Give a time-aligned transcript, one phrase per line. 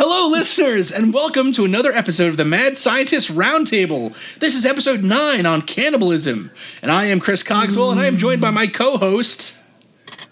[0.00, 4.14] Hello, listeners, and welcome to another episode of the Mad Scientist Roundtable.
[4.38, 8.40] This is episode 9 on cannibalism, and I am Chris Cogswell, and I am joined
[8.40, 9.58] by my co host,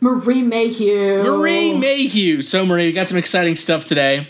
[0.00, 1.24] Marie Mayhew.
[1.24, 2.42] Marie Mayhew.
[2.42, 4.28] So, Marie, we got some exciting stuff today.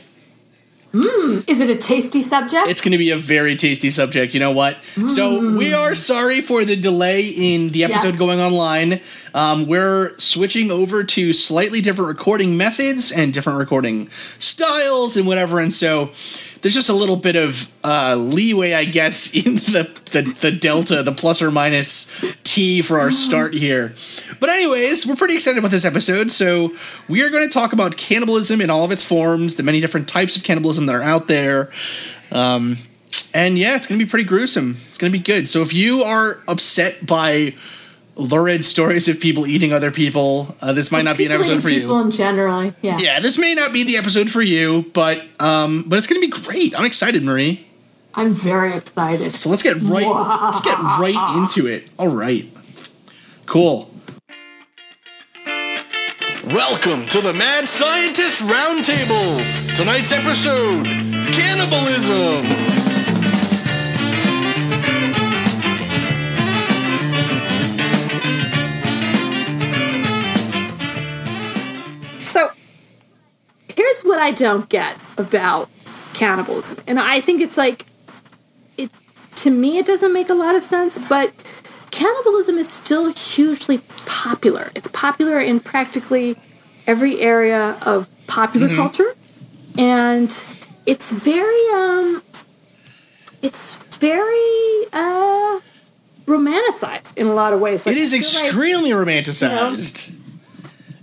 [0.93, 2.69] Is it a tasty subject?
[2.69, 4.33] It's going to be a very tasty subject.
[4.33, 4.77] You know what?
[5.09, 8.19] So we are sorry for the delay in the episode Yes.
[8.19, 9.01] going online.
[9.35, 15.61] Um, we're switching over to slightly different recording methods and different recording styles and whatever.
[15.61, 16.11] And so
[16.63, 21.03] there's just a little bit of uh, leeway, I guess, in the, the the delta,
[21.03, 22.11] the plus or minus
[22.45, 23.93] t for our start here.
[24.41, 26.31] But anyways, we're pretty excited about this episode.
[26.31, 26.75] So
[27.09, 30.09] we are going to talk about cannibalism in all of its forms, the many different
[30.09, 31.71] types of cannibalism that are out there.
[32.31, 32.79] Um,
[33.35, 34.77] and yeah, it's going to be pretty gruesome.
[34.89, 35.49] It's going to be good.
[35.49, 37.55] So if you are upset by
[38.17, 41.69] lurid stories of people eating other people, uh, this might not be an episode for
[41.69, 41.81] people you.
[41.83, 42.75] People in general.
[42.81, 42.99] Yeah.
[42.99, 46.27] Yeah, this may not be the episode for you, but um, but it's going to
[46.27, 46.79] be great.
[46.79, 47.67] I'm excited, Marie.
[48.15, 49.31] I'm very excited.
[49.33, 51.85] So let's get right let's get right into it.
[51.99, 52.47] All right.
[53.45, 53.91] Cool.
[56.47, 59.75] Welcome to the Mad Scientist Roundtable.
[59.75, 60.87] Tonight's episode,
[61.33, 62.49] cannibalism.
[72.25, 72.53] So,
[73.67, 75.69] here's what I don't get about
[76.15, 76.79] cannibalism.
[76.87, 77.87] And I think it's like,
[78.79, 78.93] it
[79.35, 81.33] to me, it doesn't make a lot of sense, but
[81.91, 84.71] cannibalism is still hugely popular.
[84.75, 86.37] It's popular in practically
[86.87, 89.15] every area of popular culture.
[89.79, 90.35] And
[90.87, 92.23] it's very, um,
[93.43, 95.61] it's very, uh,
[96.27, 97.87] romanticized in a lot of ways.
[97.87, 100.13] Like, It is feel like- extremely romanticized.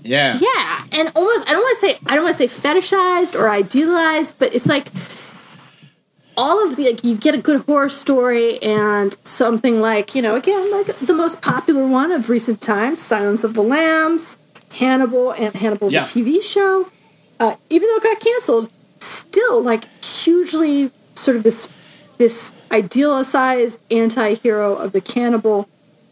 [0.04, 0.38] Yeah.
[0.38, 3.50] Yeah, and almost I don't want to say I don't want to say fetishized or
[3.50, 4.88] idealized, but it's like
[6.36, 10.36] all of the like you get a good horror story and something like you know
[10.36, 14.38] again like the most popular one of recent times, Silence of the Lambs,
[14.72, 16.04] Hannibal, and Hannibal Yeah.
[16.06, 16.90] the TV show.
[17.40, 21.68] Uh, even though it got canceled, still like hugely sort of this
[22.18, 25.68] this idealized anti-hero of the cannibal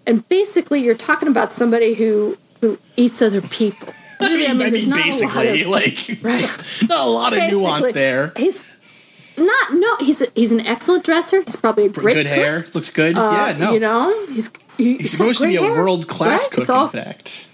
[0.06, 3.88] and basically you're talking about somebody who who eats other people
[4.20, 6.48] I mean, I mean a lot basically, of- like, right
[6.88, 8.32] not a lot of nuance there.
[8.38, 8.64] he's
[9.38, 12.36] not no he's a, he's an excellent dresser he's probably a great Good cook.
[12.36, 13.18] hair, looks good.
[13.18, 13.74] Uh, yeah, no.
[13.74, 16.52] you know he's he- He's got supposed to be a world class right?
[16.52, 17.48] cook, all- in fact.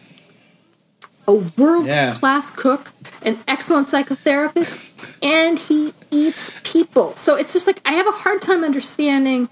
[1.28, 2.14] a world Yeah.
[2.14, 2.92] class cook,
[3.24, 4.90] an excellent psychotherapist,
[5.22, 7.14] and he eats people.
[7.16, 9.50] So it's just like I have a hard time understanding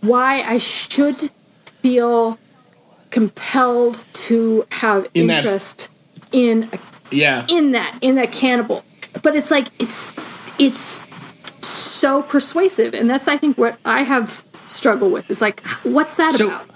[0.00, 1.30] why I should
[1.80, 2.38] feel
[3.10, 5.88] compelled to have In that- interest
[6.32, 6.78] in a,
[7.14, 7.46] Yeah.
[7.48, 8.84] in that in that cannibal.
[9.22, 10.12] But it's like it's
[10.58, 10.98] it's
[11.66, 15.30] so persuasive, and that's I think what I have struggled with.
[15.30, 16.66] Is like, what's that So- about?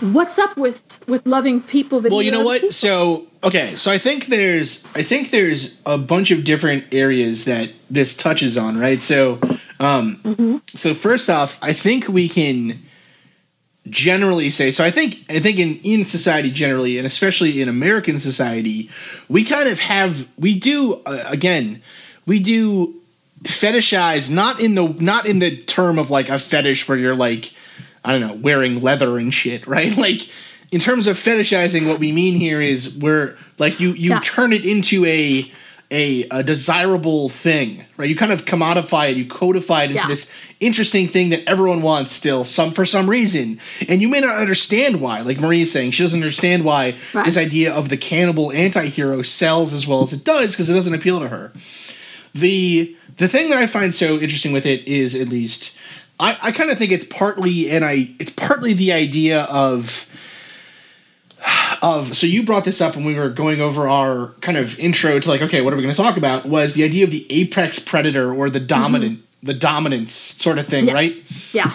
[0.00, 2.00] What's up with with loving people?
[2.00, 2.60] that well, you know what?
[2.60, 2.72] people?
[2.72, 7.70] So, okay, so I think there's I think there's a bunch of different areas that
[7.88, 9.00] this touches on, right?
[9.00, 9.38] So,
[9.80, 10.56] um Mm-hmm.
[10.76, 12.80] so first off, I think we can
[13.88, 18.18] generally say so I think I think in in society generally and especially in American
[18.18, 18.90] society,
[19.28, 21.80] we kind of have we do uh, again,
[22.26, 22.94] we do
[23.44, 27.52] fetishize not in the not in the term of like a fetish where you're like
[28.04, 29.96] I don't know, wearing leather and shit, right?
[29.96, 30.20] Like
[30.70, 34.20] in terms of fetishizing, what we mean here is we're like you you Yeah.
[34.22, 35.50] turn it into a
[35.90, 38.08] a, a desirable thing, right?
[38.08, 40.08] You kind of commodify it, you codify it into Yeah.
[40.08, 40.28] this
[40.58, 45.00] interesting thing that everyone wants still, some for some reason, and you may not understand
[45.00, 45.20] why.
[45.20, 47.26] Like Marie's saying, she doesn't understand why Right.
[47.26, 50.94] this idea of the cannibal anti-hero sells as well as it does because it doesn't
[50.94, 51.52] appeal to her
[52.34, 55.78] the the thing that I find so interesting with it is at least
[56.20, 60.10] I, I kind of think it's partly and I it's partly the idea of
[61.82, 65.18] of so you brought this up when we were going over our kind of intro
[65.18, 67.26] to like okay what are we going to talk about was the idea of the
[67.30, 68.66] apex predator or the mm-hmm.
[68.66, 70.92] dominant the dominance sort of thing Yeah.
[70.94, 71.16] right
[71.52, 71.72] yeah.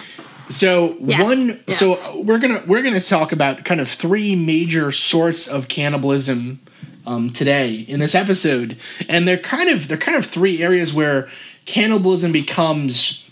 [0.48, 1.78] so Yes, one, yes.
[1.78, 6.60] so we're gonna we're gonna talk about kind of three major sorts of cannibalism
[7.06, 8.76] um, today in this episode,
[9.08, 11.28] and they're kind of they're kind of three areas where
[11.66, 13.30] cannibalism becomes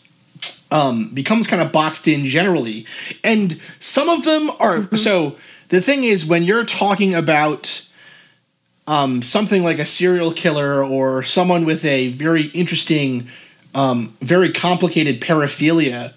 [0.70, 2.86] um, becomes kind of boxed in generally,
[3.24, 4.96] and some of them are Mm-hmm.
[4.96, 5.36] so.
[5.70, 7.86] The thing is, when you're talking about
[8.86, 13.28] um, something like a serial killer or someone with a very interesting,
[13.74, 16.14] um, very complicated paraphilia,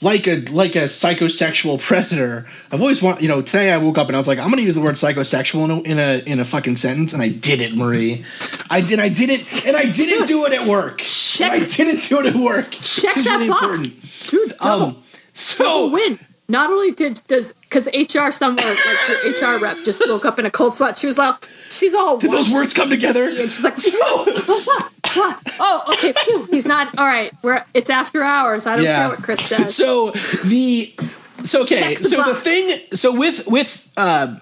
[0.00, 2.46] like a like a psychosexual predator.
[2.70, 3.42] I've always want you know.
[3.42, 5.70] Today I woke up and I was like, I'm to use the word psychosexual in
[5.70, 8.24] a, in a in a fucking sentence, and I did it, Marie.
[8.70, 9.00] I did.
[9.00, 10.98] I did it, and I didn't do it at work.
[10.98, 12.70] Check- And I didn't do it at work.
[12.72, 14.28] Check that really box, important.
[14.28, 14.58] dude.
[14.58, 15.02] Double, Um,
[15.32, 16.18] so double win.
[16.50, 20.50] Not only did does because HR somewhere like HR rep just woke up in a
[20.50, 20.98] cold sweat.
[20.98, 21.34] She was like,
[21.68, 23.28] she's all did those words come together?
[23.28, 24.90] and she's like, "Oh?
[25.60, 26.12] Oh, okay.
[26.12, 26.44] Phew.
[26.50, 26.96] He's not.
[26.98, 27.32] All right.
[27.42, 27.64] We're.
[27.74, 28.66] It's after hours.
[28.66, 29.74] I don't care what Chris says.
[29.74, 30.12] so
[30.44, 30.94] the
[31.44, 34.36] so okay the so the thing so with with uh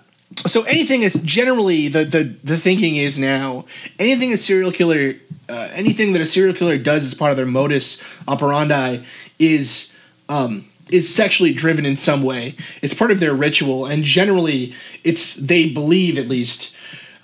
[0.46, 3.64] so anything is generally the the the thinking is now
[3.98, 5.14] anything a serial killer
[5.48, 8.98] uh, anything that a serial killer does as part of their modus operandi
[9.38, 9.96] is
[10.28, 12.54] um is sexually driven in some way.
[12.82, 14.74] It's part of their ritual and generally
[15.04, 16.76] it's they believe at least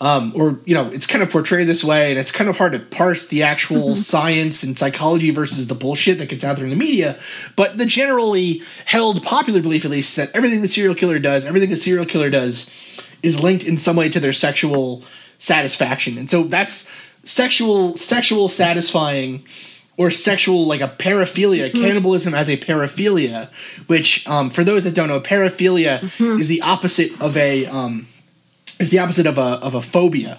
[0.03, 2.73] um, or you know it's kind of portrayed this way and it's kind of hard
[2.73, 6.70] to parse the actual science and psychology versus the bullshit that gets out there in
[6.70, 7.17] the media
[7.55, 11.73] but the generally held popular belief at least that everything the serial killer does everything
[11.73, 12.69] a serial killer does
[13.23, 15.05] is linked in some way to their sexual
[15.38, 16.91] satisfaction and so that's
[17.23, 19.44] sexual sexual satisfying
[19.99, 23.49] or sexual like a paraphilia cannibalism as a paraphilia
[23.87, 26.03] which um, for those that don't know paraphilia
[26.39, 28.06] is the opposite of a um,
[28.83, 30.39] is the opposite of a of a phobia,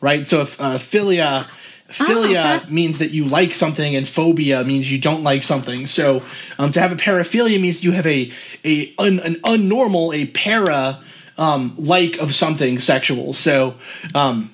[0.00, 0.26] right?
[0.26, 1.46] So if uh, philia
[1.88, 2.70] philia okay.
[2.70, 5.86] means that you like something, and phobia means you don't like something.
[5.86, 6.22] So
[6.58, 8.32] um, to have a paraphilia means you have a
[8.64, 10.98] a un, an unnormal a para
[11.36, 13.32] um, like of something sexual.
[13.32, 13.74] So
[14.14, 14.50] um,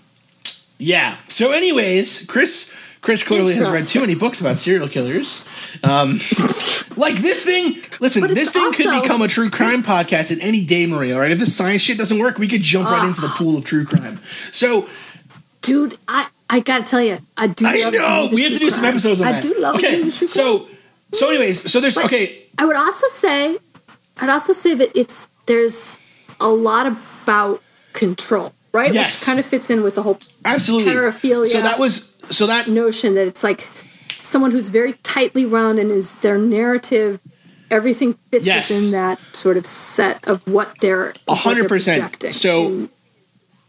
[0.79, 1.17] yeah.
[1.29, 2.75] So anyways, Chris.
[3.05, 5.45] Chris clearly has read too many books about serial killers.
[5.83, 6.21] Um,
[6.97, 10.87] like this thing, listen, this thing could become a true crime podcast at any day,
[10.87, 11.15] Maria.
[11.15, 13.59] All right, if this science shit doesn't work, we could jump right into the pool
[13.59, 14.19] of true crime.
[14.53, 14.89] So
[15.61, 17.67] dude, I I gotta tell you, I do.
[17.67, 19.43] I love know we have to do some episodes on I that.
[19.43, 20.29] do love Okay, the true crime.
[20.29, 20.69] so
[21.13, 22.47] so anyways, so there's okay.
[22.59, 23.59] I would also say,
[24.19, 25.99] I'd also say that it's there's
[26.41, 27.63] a lot about
[27.93, 28.95] control, right?
[28.95, 29.21] Yes.
[29.21, 30.93] Which kind of fits in with the whole Absolutely.
[30.93, 31.49] Paraphilia.
[31.49, 33.69] So that was so that notion that it's like
[34.19, 37.21] someone who's very tightly run and is their narrative.
[37.71, 38.71] Everything fits Yes.
[38.71, 42.01] within that sort of set of what they're A what hundred they're percent.
[42.03, 42.33] projecting.
[42.33, 42.89] So- And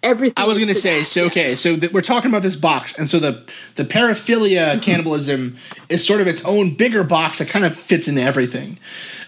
[0.04, 0.34] everything.
[0.38, 2.98] I was going to say, that, so okay, so th- we're talking about this box,
[2.98, 3.44] and so the
[3.76, 4.80] the paraphilia mm-hmm.
[4.82, 5.58] cannibalism
[5.90, 8.78] is sort of its own bigger box that kind of fits into everything,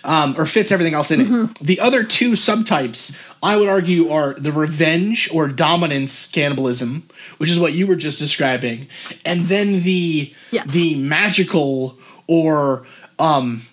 [0.07, 1.55] um, or fits everything else in it.
[1.61, 7.03] The other two subtypes, I would argue, are the revenge or dominance cannibalism,
[7.37, 8.87] which is what you were just describing,
[9.25, 10.65] and then the Yes.
[10.71, 12.87] the magical or
[13.19, 13.63] um,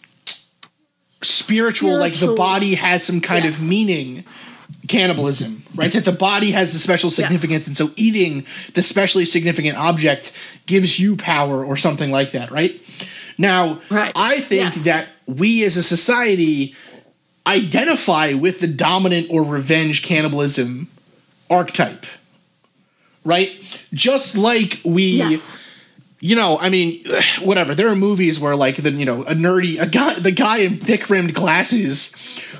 [1.22, 3.54] spiritual, like the body has some kind Yes.
[3.54, 4.24] of meaning
[4.88, 5.92] cannibalism, right?
[5.92, 8.44] That the body has a special significance, and so eating
[8.74, 10.32] the specially significant object
[10.66, 12.80] gives you power or something like that, right?
[13.38, 14.12] Now, Right.
[14.14, 14.84] I think Yes.
[14.84, 16.74] that we as a society
[17.46, 20.88] identify with the dominant or revenge cannibalism
[21.50, 22.06] archetype,
[23.24, 23.50] right?
[23.92, 25.58] Just like we Yes.
[26.24, 27.04] You know, I mean,
[27.42, 27.74] whatever.
[27.74, 30.78] There are movies where like the you know a nerdy a guy the guy in
[30.78, 32.14] thick rimmed glasses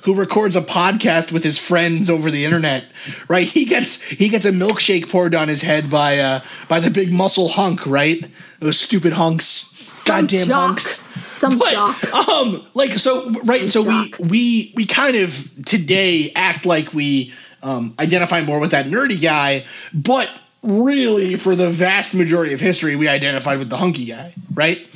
[0.04, 2.84] who records a podcast with his friends over the internet,
[3.26, 3.46] right?
[3.46, 7.10] He gets he gets a milkshake poured on his head by uh by the big
[7.10, 8.26] muscle hunk, right?
[8.60, 9.46] Those stupid hunks,
[9.86, 10.66] Some goddamn jock.
[10.66, 11.26] hunks.
[11.26, 12.28] Some But jock.
[12.28, 13.70] um, like so, right?
[13.70, 17.32] So we we we kind of today act like we
[17.62, 19.64] um, identify more with that nerdy guy,
[19.94, 20.28] but
[20.64, 24.88] really, for the vast majority of history, we identified with the hunky guy, right?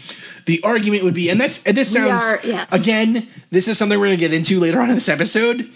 [0.46, 2.72] The argument would be, and that's and this sounds are- yes.
[2.72, 3.28] again.
[3.50, 5.70] This is something we're going to get into later on in this episode.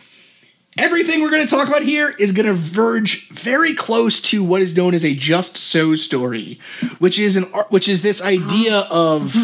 [0.78, 4.62] Everything we're going to talk about here is going to verge very close to what
[4.62, 6.59] is known as a just so story,
[6.99, 9.37] which is an which is this idea of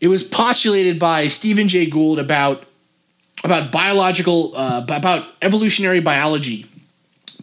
[0.00, 2.64] it was postulated by Stephen Jay Gould about
[3.44, 6.66] about biological uh, about evolutionary biology.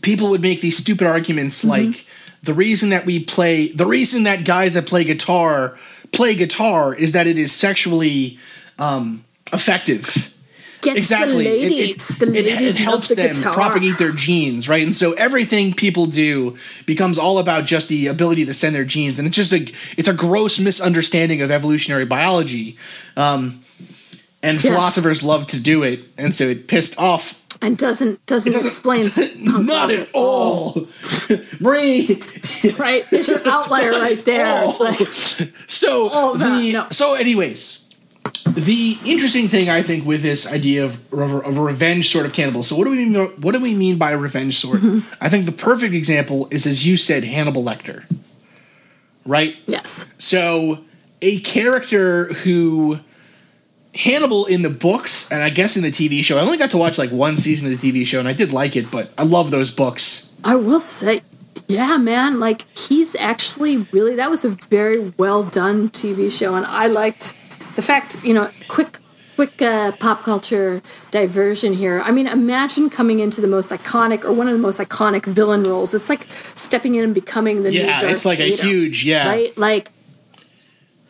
[0.01, 2.05] People would make these stupid arguments like
[2.43, 5.77] the reason that we play the reason that guys that play guitar
[6.11, 8.37] play guitar is that it is sexually
[8.79, 10.27] um, effective
[10.81, 11.43] Gets exactly.
[11.43, 12.09] the It- ladies.
[12.19, 13.53] it, it- it love helps the them guitar.
[13.53, 14.81] propagate their genes, right?
[14.83, 19.19] And so everything people do becomes all about just the ability to send their genes,
[19.19, 22.77] and it's just a it's a gross misunderstanding of evolutionary biology.
[23.15, 23.63] Um,
[24.41, 24.73] and Yes.
[24.73, 27.39] philosophers love to do it, and so it pissed off.
[27.61, 29.09] And doesn't doesn't, doesn't- explain
[29.51, 30.87] punk Not at all,
[31.59, 32.21] Marie.
[32.77, 34.79] right there's your outlier right there it's
[35.39, 36.87] like So Oh, the no.
[36.91, 37.77] so anyways,
[38.45, 42.63] the interesting thing I think with this idea of, of, revenge sort of cannibal.
[42.63, 43.13] So what do we mean?
[43.13, 44.81] by- What do we mean by a revenge sort?
[44.81, 45.13] Mm-hmm.
[45.21, 48.03] I think the perfect example is, as you said, Hannibal Lecter.
[49.25, 49.55] Right.
[49.67, 50.79] yes So
[51.21, 52.99] a character who
[53.93, 56.37] Hannibal in the books and I guess in the TV show.
[56.37, 58.53] I only got to watch like one season of the TV show and I did
[58.53, 60.33] like it, but I love those books.
[60.43, 61.21] I will say,
[61.67, 66.65] yeah, man, like he's actually really that was a very well done TV show, and
[66.65, 67.33] I liked
[67.75, 68.97] the fact, you know, quick
[69.35, 70.81] quick uh, pop culture
[71.11, 72.01] diversion here.
[72.01, 75.63] I mean, imagine coming into the most iconic or one of the most iconic villain
[75.63, 75.93] roles.
[75.93, 79.27] It's like stepping in and becoming the new Yeah, Darth it's like a huge yeah.
[79.27, 79.57] right?
[79.57, 79.91] Like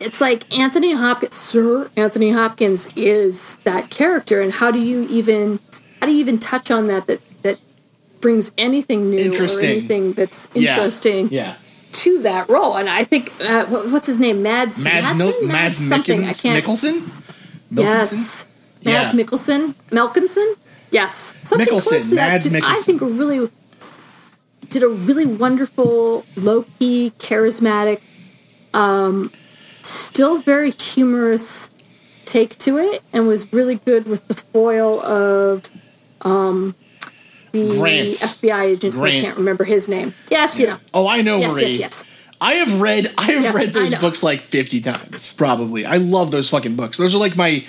[0.01, 5.59] it's like Anthony Hopkins, Sir Anthony Hopkins is that character, and how do you even
[5.99, 7.59] how do you even touch on that that that
[8.19, 11.55] brings anything new or anything that's interesting Yeah.
[11.93, 12.75] to that role?
[12.77, 15.17] And I think uh, what's his name, Mads Mads Madsen?
[15.17, 15.79] Mil- Mads.
[15.79, 16.63] I Mickens- can't.
[16.65, 17.09] Mickelson?
[17.71, 18.11] Yes,
[18.83, 19.19] Mads Yeah.
[19.19, 20.55] Mikkelsen, Melkinson.
[20.91, 22.29] Yes, something Mickelson, close to that.
[22.31, 23.49] Mads Did- I think a really
[24.69, 27.99] did a really wonderful, low key, charismatic,
[28.73, 29.31] um,
[29.85, 31.69] still very humorous
[32.25, 35.69] take to it, and was really good with the foil of
[36.21, 36.75] um,
[37.51, 38.09] the Grant.
[38.15, 38.93] FBI agent.
[38.93, 40.13] who I can't remember his name.
[40.29, 40.77] Yes, you know.
[40.93, 41.61] Oh, I know Yes, Marie.
[41.63, 42.03] yes, yes.
[42.39, 45.85] I have read I have Yes, read those books like 50 times probably.
[45.85, 46.97] I love those fucking books.
[46.97, 47.65] Those are like my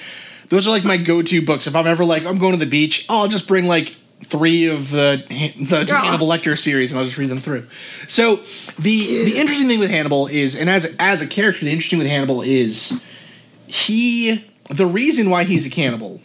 [0.48, 3.04] those are like my go-to books if I'm ever like I'm going to the beach,
[3.08, 5.22] I'll just bring like 3 of the
[5.60, 6.02] the Yeah.
[6.02, 7.66] Hannibal Lecter series and I'll just read them through.
[8.08, 8.36] So,
[8.78, 12.08] the the interesting thing with Hannibal is and as as a character the interesting with
[12.08, 13.02] Hannibal is
[13.66, 16.20] he the reason why he's a cannibal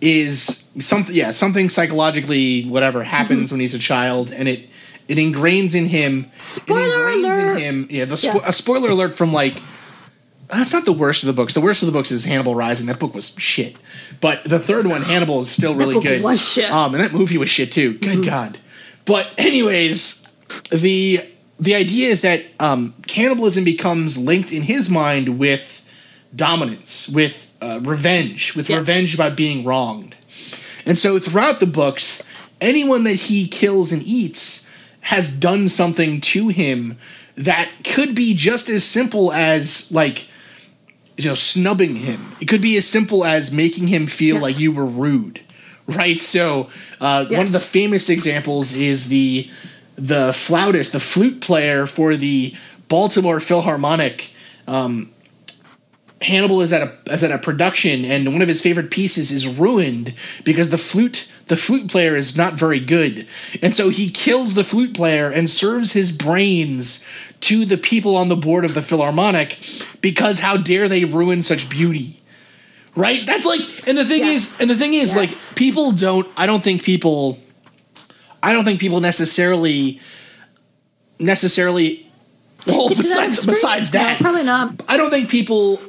[0.00, 4.68] is something yeah something psychologically whatever happens when he's a child and it
[5.08, 7.56] it ingrains in him Spoiler alert!
[7.56, 8.42] in him yeah the spo- Yes.
[8.48, 9.54] a spoiler alert from like
[10.48, 12.86] that's not the worst of the books the worst of the books is hannibal rising
[12.86, 13.76] that book was shit
[14.20, 16.64] but the third one hannibal is still really good was shit.
[16.66, 16.74] Mm-hmm.
[16.74, 18.58] um and that movie was shit too good god
[19.04, 20.26] but anyways
[20.70, 21.20] the
[21.58, 25.70] the idea is that um cannibalism becomes linked in his mind with
[26.34, 28.78] dominance, with uh, revenge, with Yes.
[28.80, 30.16] revenge about being wronged.
[30.84, 34.68] And so throughout the books, anyone that he kills and eats
[35.02, 36.98] has done something to him
[37.36, 40.26] that could be just as simple as like
[41.16, 42.32] you know snubbing him.
[42.40, 44.42] It could be as simple as making him feel Yes.
[44.42, 45.40] like you were rude.
[45.86, 46.22] Right?
[46.22, 49.50] So uh, one of the famous examples is the
[49.96, 52.54] the flautist, the flute player for the
[52.88, 54.30] Baltimore Philharmonic
[54.66, 55.10] um,
[56.22, 59.46] Hannibal is at a is at a production, and one of his favorite pieces is
[59.46, 63.26] ruined because the flute the flute player is not very good,
[63.60, 67.04] and so he kills the flute player and serves his brains
[67.44, 69.58] to the people on the board of the Philharmonic
[70.00, 72.20] because how dare they ruin such beauty,
[72.96, 73.24] right?
[73.26, 74.54] That's like, and the thing Yes.
[74.54, 75.16] is, and the thing is, Yes.
[75.50, 76.26] like people don't.
[76.36, 77.38] I don't think people.
[78.42, 80.00] I don't think people necessarily
[81.18, 82.00] necessarily.
[82.66, 83.54] Well, that besides extreme?
[84.02, 84.82] No, that, probably not.
[84.88, 85.80] I don't think people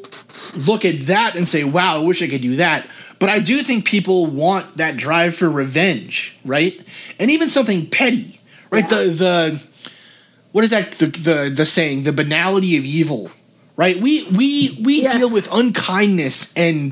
[0.55, 2.85] look at that and say, "Wow, I wish I could do that."
[3.17, 6.77] But I do think people want that drive for revenge, right?
[7.17, 8.39] And even something petty,
[8.71, 8.83] right?
[8.91, 9.03] Yeah.
[9.03, 9.59] The the
[10.55, 10.93] what is that?
[10.93, 13.29] The, the the saying, the banality of evil,
[13.75, 13.99] right?
[13.99, 15.13] We we we Yes.
[15.17, 16.91] deal with unkindness and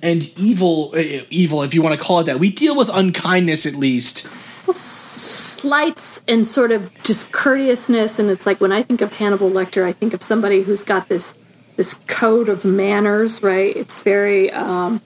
[0.00, 2.38] and evil, uh, evil, if you want to call it that.
[2.38, 4.28] We deal with unkindness at least.
[4.66, 9.50] Well, slights and sort of just courteousness and it's like when i think of hannibal
[9.50, 11.34] lecter i think of somebody who's got this
[11.76, 15.00] this code of manners right it's very um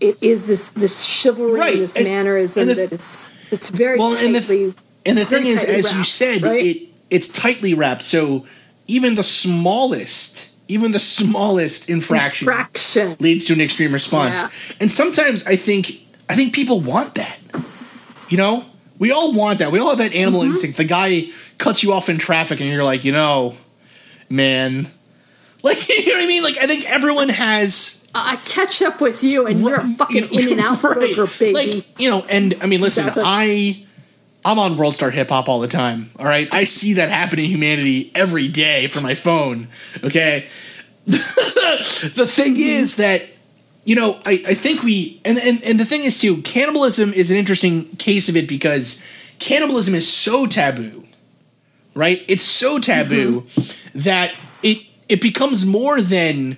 [0.00, 3.68] it is this this chivalry Right, and this and- mannerism and the- that it's it's
[3.70, 4.74] very Well, and the- tightly
[5.06, 6.64] And the it's thing is, as you said, right?
[6.64, 8.04] it it's tightly wrapped.
[8.04, 8.46] So
[8.86, 14.42] even the smallest, even the smallest infraction fraction leads to an extreme response.
[14.42, 14.48] Yeah.
[14.80, 17.38] And sometimes I think I think people want that.
[18.28, 18.64] You know,
[18.98, 19.70] we all want that.
[19.72, 20.50] We all have that animal Mm-hmm.
[20.50, 20.76] instinct.
[20.78, 23.54] The guy cuts you off in traffic, and you're like, you know,
[24.28, 24.88] man,
[25.62, 26.42] like you know what I mean.
[26.42, 30.52] Like I think everyone has i catch up with you and you're a fucking in
[30.52, 31.14] and out Right.
[31.14, 33.22] burger baby Like, you know, and I mean, listen, Exactly.
[33.26, 33.85] I
[34.46, 36.08] I'm on World Star Hip Hop all the time.
[36.20, 39.66] All right, I see that happen in humanity every day from my phone.
[40.04, 40.46] Okay,
[41.06, 41.18] the
[42.30, 42.62] thing mm-hmm.
[42.62, 43.22] is that
[43.84, 47.28] you know I, I think we and, and and the thing is too cannibalism is
[47.28, 49.04] an interesting case of it because
[49.40, 51.04] cannibalism is so taboo
[51.94, 53.98] right it's so taboo mm-hmm.
[53.98, 56.56] that it it becomes more than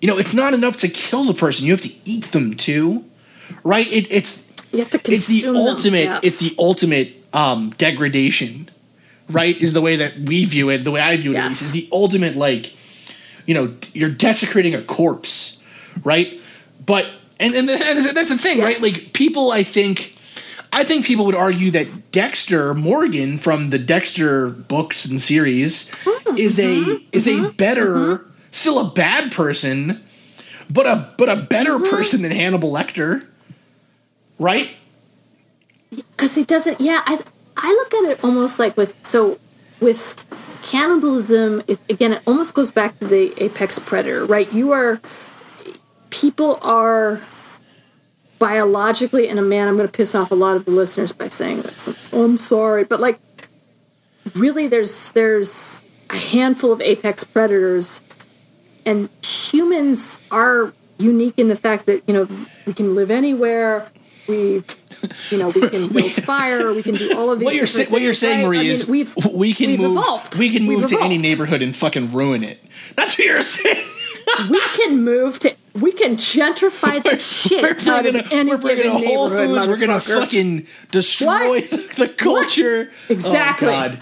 [0.00, 3.04] you know it's not enough to kill the person you have to eat them too
[3.64, 3.86] right?
[3.86, 6.20] It, it's you have to it's the ultimate yes.
[6.22, 8.68] it's the ultimate um degradation
[9.30, 11.62] right is the way that we view it the way i view it at least
[11.62, 12.74] is the ultimate like
[13.46, 15.58] you know you're desecrating a corpse
[16.04, 16.40] right?
[16.84, 17.06] But
[17.40, 18.64] and and, that's the thing Yes.
[18.64, 20.14] right like people i think
[20.72, 26.36] i think people would argue that dexter morgan from the dexter books and series Hmm,
[26.36, 30.02] is a mm-hmm, is a better still a bad person
[30.70, 33.24] but a but a better person than Hannibal Lecter,
[34.38, 34.70] right?
[35.90, 37.18] because he doesn't yeah i
[37.56, 39.38] i look at it almost like with so
[39.80, 40.24] with
[40.62, 44.52] cannibalism it, again it almost goes back to the apex predator right?
[44.52, 45.00] You are
[46.10, 47.20] people are
[48.38, 51.28] biologically and a man i'm going to piss off a lot of the listeners by
[51.28, 51.88] saying this.
[52.12, 53.18] Oh, i'm sorry but like
[54.34, 58.00] really there's there's a handful of apex predators
[58.84, 62.28] and humans are unique in the fact that you know
[62.66, 63.90] we can live anywhere
[64.28, 64.62] we
[65.30, 68.02] you know we can build fire we can do all of these What you're what
[68.02, 68.46] you're saying, right?
[68.46, 70.38] Marie, I mean, is we've we can we've move evolved.
[70.38, 72.62] we can We've move to any neighborhood and fucking ruin it.
[72.96, 73.84] That's what you're saying.
[74.50, 78.50] we can move to we can gentrify the shit we're out bringing, of a, any
[78.50, 79.68] we're bringing a Whole neighborhood Foods.
[79.68, 81.70] We're gonna fucking destroy What?
[81.70, 82.90] the culture.
[83.08, 83.68] Exactly.
[83.68, 83.98] Oh, God.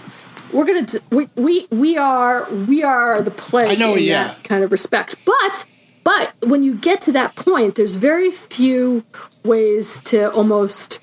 [0.51, 4.29] we're gonna we, we we are we are the plague I know, in yeah.
[4.29, 5.65] that kind of respect but
[6.05, 9.03] but when you get to that point there's very few
[9.43, 10.99] ways to almost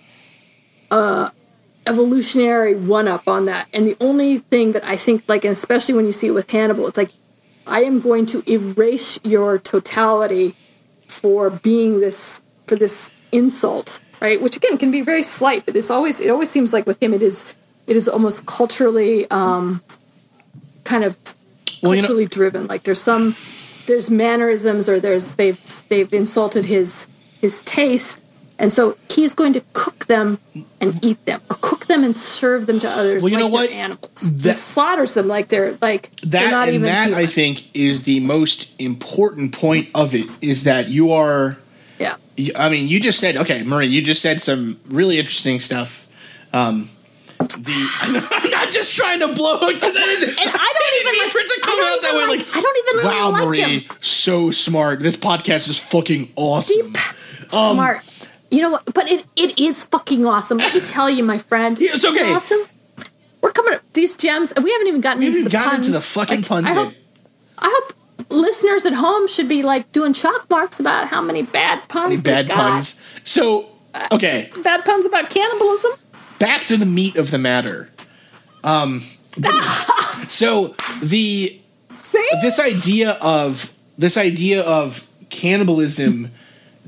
[0.91, 1.29] uh
[1.85, 3.67] evolutionary one up on that.
[3.75, 6.49] And the only thing that i think like and especially when you see it with
[6.51, 7.11] hannibal it's like
[7.67, 10.55] i am going to erase your totality
[11.09, 14.41] for being this for this insult right?
[14.41, 17.13] Which again can be very slight but it's always it always seems like with him
[17.13, 17.37] it is
[17.89, 19.83] it is almost culturally um
[20.85, 21.19] kind of
[21.83, 22.67] Well, you know- culturally driven.
[22.69, 23.35] Like there's some
[23.87, 27.07] there's mannerisms or there's they've they've insulted his
[27.41, 28.19] his taste
[28.59, 30.39] and so he's going to cook them
[30.81, 33.49] and eat them or cook them and serve them to others Well, you like know
[33.49, 33.71] what?
[33.71, 37.27] animals That- he slaughters them like they're like they're that not and even that I
[37.27, 41.57] think is the most important point of it is that you are.
[41.99, 42.17] yeah
[42.57, 43.89] I mean, you just said okay, Marie.
[43.89, 46.09] You just said some really interesting stuff.
[46.55, 46.89] Um,
[47.49, 49.59] the I'm not just trying to blow.
[49.61, 52.27] And I and I don't even like, for it to come out that way.
[52.27, 53.97] like, Like, I don't even wow, like Marie, him.
[54.01, 55.01] so smart.
[55.01, 56.93] This podcast is fucking awesome.
[56.93, 58.01] Deep, um, smart.
[58.51, 58.85] You know what?
[58.93, 60.59] But it, it is fucking awesome.
[60.59, 61.79] Let me tell you, my friend.
[61.79, 62.33] Yeah, it's okay.
[62.33, 62.61] Awesome.
[63.41, 63.83] We're coming up.
[63.95, 64.53] These gems.
[64.63, 65.87] We haven't even gotten We into haven't the gotten puns.
[65.87, 66.95] into the fucking Like, puns I hope.
[67.59, 67.95] I hope
[68.31, 72.21] listeners at home should be like doing chalk marks about how many bad puns.
[72.21, 72.57] Bad got.
[72.57, 73.01] puns?
[73.25, 75.93] So, uh, okay, Bad puns about cannibalism.
[76.43, 77.89] Back to the meat of the matter.
[78.65, 79.05] Um,
[80.29, 81.57] so the
[81.89, 82.29] See?
[82.43, 86.33] this idea of this idea of cannibalism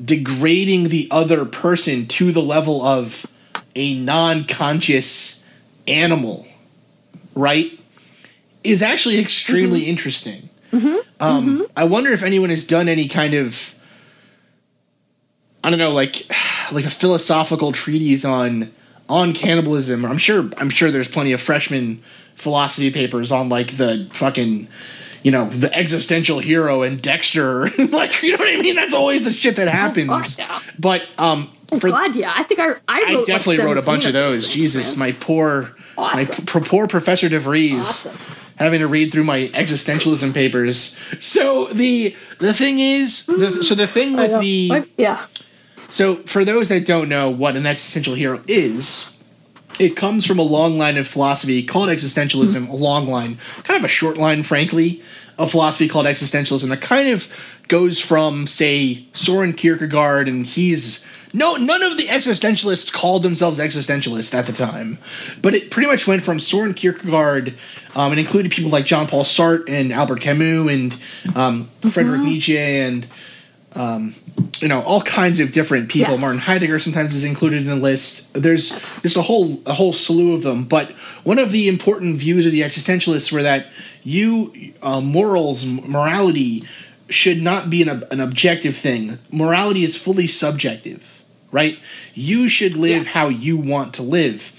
[0.05, 3.27] degrading the other person to the level of
[3.77, 5.47] a non-conscious
[5.87, 6.47] animal
[7.37, 7.79] right
[8.65, 10.49] is actually extremely interesting
[11.21, 13.75] um, i wonder if anyone has done any kind of
[15.63, 16.27] i don't know like
[16.73, 18.71] like a philosophical treatise on
[19.09, 22.03] on cannibalism i'm sure i'm sure there's plenty of freshman
[22.37, 24.67] philosophy papers on like the fucking
[25.23, 29.25] you know the existential hero and dexter like you know what i mean that's always
[29.25, 30.61] the shit that happens yeah.
[30.79, 32.33] but um Oh for God, yeah.
[32.35, 34.35] I think I I, wrote I like definitely wrote a bunch of those.
[34.35, 35.09] things, Jesus, man.
[35.09, 38.47] my poor, my p- poor Professor DeVries, Awesome.
[38.59, 40.97] having to read through my existentialism papers.
[41.21, 45.27] So the the thing is, the, so the thing with the yeah.
[45.89, 49.11] So for those that don't know what an existential hero is,
[49.79, 52.69] it comes from a long line of philosophy called existentialism.
[52.69, 55.03] A long line, kind of a short line, frankly,
[55.39, 57.29] of philosophy called existentialism that kind of
[57.69, 64.35] goes from say Soren Kierkegaard, and he's no none of the existentialists called themselves existentialists
[64.35, 64.99] at the time,
[65.43, 67.55] but it pretty much went from Soren Kierkegaard
[67.97, 70.97] um, and included people like John Paul Sartre and Albert Camus and
[71.37, 73.07] um, Friedrich Nietzsche and
[73.77, 76.13] you know all kinds of different people.
[76.13, 76.21] Yes.
[76.21, 78.33] Martin Heidegger sometimes is included in the list.
[78.35, 78.71] There's
[79.03, 80.65] just a whole a whole slew of them.
[80.65, 80.91] But
[81.25, 83.67] one of the important views of the existentialists were that
[84.03, 86.65] you uh, morals, morality
[87.09, 89.19] should not be an, an objective thing.
[89.31, 91.79] Morality is fully subjective, right?
[92.15, 93.15] You should live Yes.
[93.15, 94.53] how you want to live.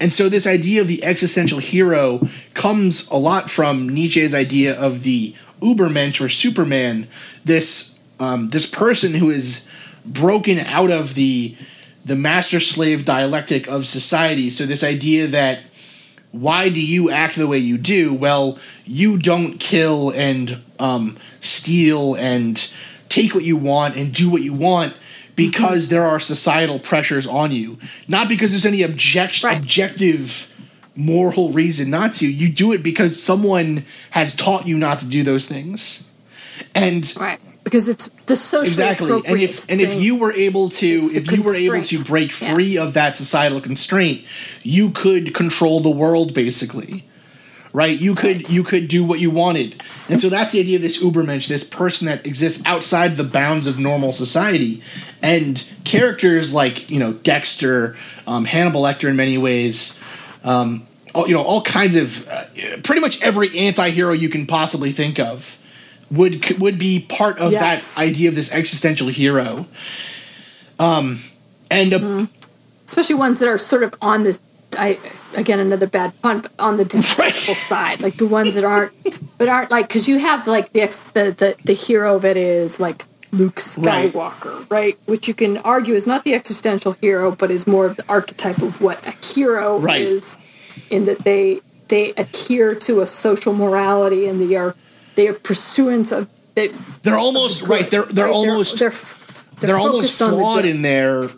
[0.00, 5.02] And so this idea of the existential hero comes a lot from Nietzsche's idea of
[5.04, 7.06] the Ubermensch or Superman,
[7.44, 9.68] this um, this person who is
[10.04, 11.56] broken out of the
[12.04, 14.50] the master slave dialectic of society.
[14.50, 15.60] So this idea that
[16.32, 18.12] why do you act the way you do?
[18.12, 22.70] Well, you don't kill and um, steal and
[23.08, 24.94] take what you want and do what you want
[25.36, 29.56] because there are societal pressures on you, not because there's any object- Right.
[29.58, 30.50] objective
[30.96, 32.26] moral reason not to.
[32.30, 36.04] You do it because someone has taught you not to do those things,
[36.74, 37.40] and Right.
[37.64, 39.22] Because it's the socially exactly.
[39.26, 42.38] And if and if you were able to It's if you were able to break
[42.40, 42.54] Yeah.
[42.54, 44.22] free of that societal constraint
[44.62, 47.04] you could control the world basically.
[47.72, 47.98] Right?
[48.00, 51.02] You could you could do what you wanted, and so that's the idea of this
[51.02, 54.80] Ubermensch, this person that exists outside the bounds of normal society,
[55.20, 57.96] and characters like you know Dexter,
[58.28, 59.98] um, Hannibal Lecter in many ways.
[60.44, 62.44] Um, all, you know, all kinds of, uh,
[62.84, 65.58] pretty much every anti-hero you can possibly think of
[66.10, 67.94] would would be part of Yes.
[67.94, 69.66] that idea of this existential hero.
[70.78, 71.20] Um,
[71.70, 72.28] and a,
[72.86, 74.38] especially ones that are sort of on this
[74.76, 74.98] I
[75.36, 78.92] again another bad pun but on the despicable side like the ones that aren't
[79.38, 82.36] but aren't like because you have like the, ex, the the the hero of it
[82.36, 84.12] is like Luke Right.
[84.12, 84.98] Skywalker right.
[85.06, 88.58] which you can argue is not the existential hero but is more of the archetype
[88.58, 90.00] of what a hero Right.
[90.02, 90.36] is
[90.90, 94.74] in that they they adhere to a social morality and they are
[95.14, 96.68] they are pursuance of they,
[97.02, 97.90] they're almost good, right.
[97.90, 98.32] They're they're right?
[98.34, 100.70] almost they're, they're, they're almost the flawed good.
[100.70, 101.28] in their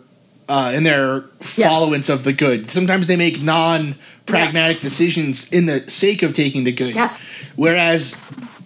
[0.49, 2.69] uh, in their followance of the good.
[2.69, 6.93] Sometimes they make non pragmatic decisions in the sake of taking the good.
[6.95, 7.17] Yes.
[7.55, 8.15] Whereas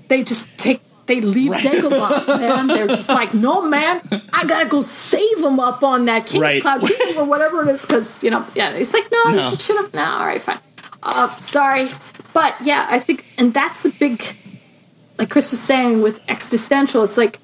[0.07, 1.63] they just take they leave Right.
[1.63, 2.67] Dagobah, man.
[2.67, 4.01] They're just like, no, man,
[4.33, 6.61] I gotta go save him up on that King Right.
[6.61, 8.71] Cloud Kingdom or whatever it is, because you know, yeah.
[8.71, 9.49] It's like, no, No.
[9.51, 9.93] you should have.
[9.93, 10.59] No, all right, fine.
[11.03, 11.87] Uh, sorry,
[12.33, 14.23] but yeah, I think, and that's the big,
[15.21, 17.03] like Chris was saying with existential.
[17.03, 17.39] It's like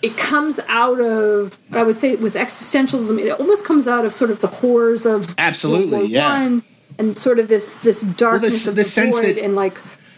[0.00, 4.30] it comes out of I would say with existentialism, it almost comes out of sort
[4.30, 6.42] of the horrors of Absolutely, World War yeah.
[6.42, 6.62] One
[6.98, 9.76] and sort of this this darkness of the the, sense void that- and like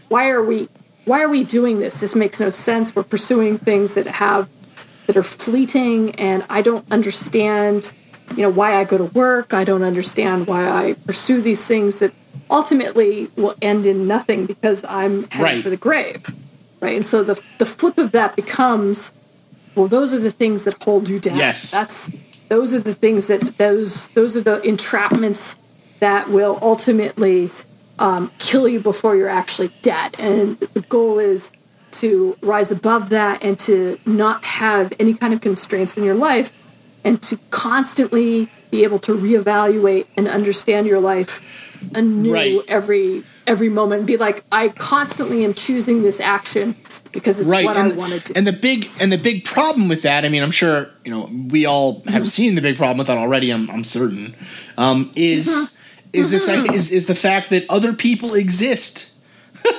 [0.09, 0.69] why are we
[1.07, 1.99] why are we doing this?
[1.99, 2.95] This makes no sense.
[2.95, 4.49] We're pursuing things that have
[5.09, 7.93] that are fleeting and I don't understand
[8.37, 9.53] you know why I go to work.
[9.53, 12.13] I don't understand why I pursue these things that
[12.53, 15.63] ultimately will end in nothing because I'm headed Right.
[15.65, 16.27] for the grave.
[16.81, 16.95] Right?
[16.97, 19.11] And so the the flip of that becomes
[19.75, 21.37] well those are the things that hold you down.
[21.39, 21.71] Yes.
[21.71, 22.11] That's
[22.49, 25.55] those are the things that those those are the entrapments
[26.01, 27.51] that will ultimately
[27.99, 30.17] um, kill you before you're actually dead.
[30.19, 31.51] And the goal is
[31.93, 36.53] to rise above that and to not have any kind of constraints in your life
[37.05, 41.41] and to constantly be able to reevaluate and understand your life
[41.95, 42.59] anew Right.
[42.69, 46.75] every every moment be like I constantly am choosing this action
[47.13, 48.33] because it's right what and, I want to do.
[48.37, 51.29] and the big and the big problem with that i mean i'm sure you know
[51.51, 52.09] we all Mm-hmm.
[52.11, 54.35] have seen the big problem with that already i'm, I'm certain
[54.79, 56.21] um, is Mm-hmm.
[56.21, 59.11] is this is, is the fact that other people exist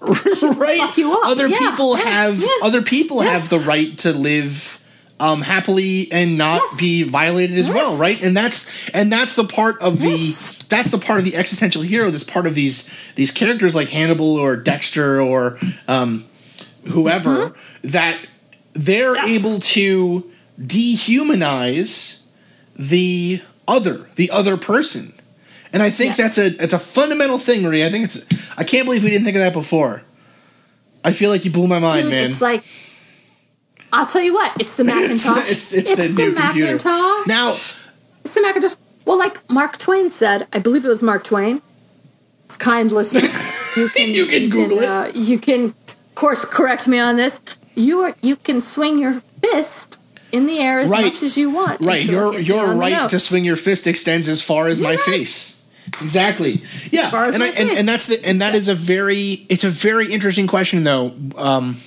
[0.00, 1.26] right fuck you up.
[1.26, 2.48] other Yeah, people yeah, have yeah.
[2.62, 3.40] other people Yes.
[3.42, 4.78] have the right to live
[5.20, 6.76] um, happily and not Yes.
[6.76, 10.58] be violated as well right and that's and that's the part of Yes.
[10.58, 13.88] the that's the part of the existential hero that's part of these these characters like
[13.90, 16.24] hannibal or dexter or um,
[16.88, 18.16] whoever that
[18.72, 19.28] they're Yes.
[19.30, 22.18] able to dehumanize
[22.76, 25.12] the other the other person
[25.72, 26.36] and i think Yes.
[26.36, 29.24] that's a it's a fundamental thing marie i think it's i can't believe we didn't
[29.24, 30.02] think of that before
[31.04, 32.64] i feel like you blew my mind Dude, man it's like
[33.94, 34.94] I'll tell you what, it's the it's,
[35.26, 35.50] Macintosh.
[35.50, 37.26] it's, it's the new computer Macintosh.
[37.26, 37.50] now
[38.24, 38.74] It's the Macintosh.
[39.04, 41.60] Well, like Mark Twain said, I believe it was Mark Twain.
[42.58, 43.20] Kind listener,
[43.76, 44.84] you can You can Google it.
[44.84, 47.40] Uh, you can, of course, correct me on this.
[47.74, 49.96] You are you can swing your fist
[50.30, 51.06] in the air as Right.
[51.06, 51.80] much as you want.
[51.80, 55.00] right your your right to swing your fist extends as far as my right.
[55.00, 55.62] face
[56.00, 59.44] exactly yeah far as and, I, and and that's the and that is a very
[59.48, 61.80] it's a very interesting question though um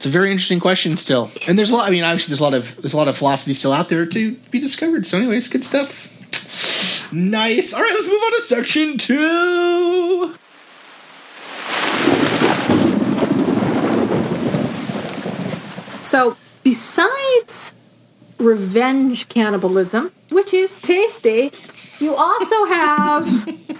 [0.00, 1.30] it's a very interesting question still.
[1.46, 3.18] And there's a lot i mean obviously there's a lot of there's a lot of
[3.18, 5.06] philosophy still out there to be discovered.
[5.06, 7.12] So anyways good stuff.
[7.12, 7.74] Nice.
[7.74, 10.34] All right let's move on to section two.
[16.02, 17.74] So, besides
[18.38, 21.52] revenge cannibalism, which is tasty,
[21.98, 23.28] you also have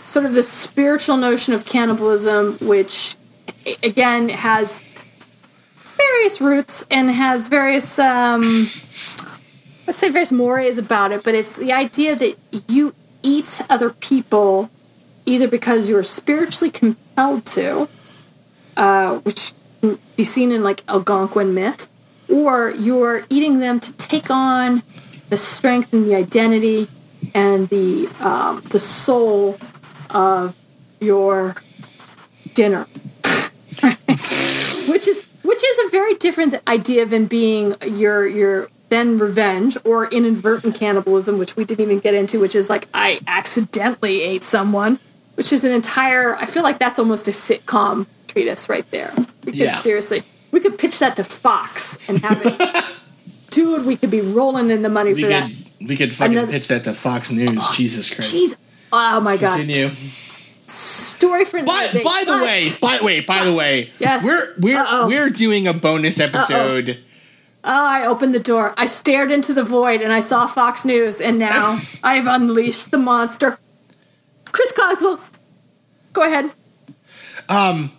[0.05, 3.17] sort of the spiritual notion of cannibalism, which
[3.83, 4.83] again has
[6.09, 8.69] various roots and has various, um,
[9.87, 11.25] let's say, various mores about it.
[11.25, 12.37] But it's the idea that
[12.69, 14.71] you eat other people
[15.27, 17.89] either because you're spiritually compelled to,
[18.77, 21.89] uh, which can be seen in like Algonquin myth,
[22.29, 24.83] or you're eating them to take on
[25.29, 26.89] the strength and the identity
[27.35, 29.59] and the um, the soul
[30.11, 30.57] of
[31.01, 31.55] your
[32.55, 32.85] dinner,
[34.89, 40.07] which is which is a very different idea than being your your then revenge or
[40.11, 44.99] inadvertent cannibalism, which we didn't even get into, which is like I accidentally ate someone,
[45.35, 46.35] which is an entire.
[46.37, 49.13] I feel like that's almost a sitcom treatise right there.
[49.45, 49.79] We could Yeah.
[49.81, 52.85] seriously, we could pitch that to Fox and have it.
[53.51, 55.51] Dude, we could be rolling in the money we for that.
[55.81, 58.55] we could fucking Another- pitch that to fox news oh, jesus christ Jeez.
[58.93, 59.51] Oh my god.
[59.57, 59.91] continue
[60.71, 62.05] story for By, another day.
[62.05, 64.25] by the but- way, by wait, by the way, Yes.
[64.25, 65.07] we're we're Uh-oh.
[65.07, 66.99] we're doing a bonus episode.
[67.63, 68.73] Oh, I opened the door.
[68.79, 72.99] I stared into the void and I saw Fox News, and now I've unleashed the
[72.99, 73.59] monster.
[74.47, 75.21] Chris Cogswell,
[76.13, 76.51] go ahead.
[77.49, 77.93] Um,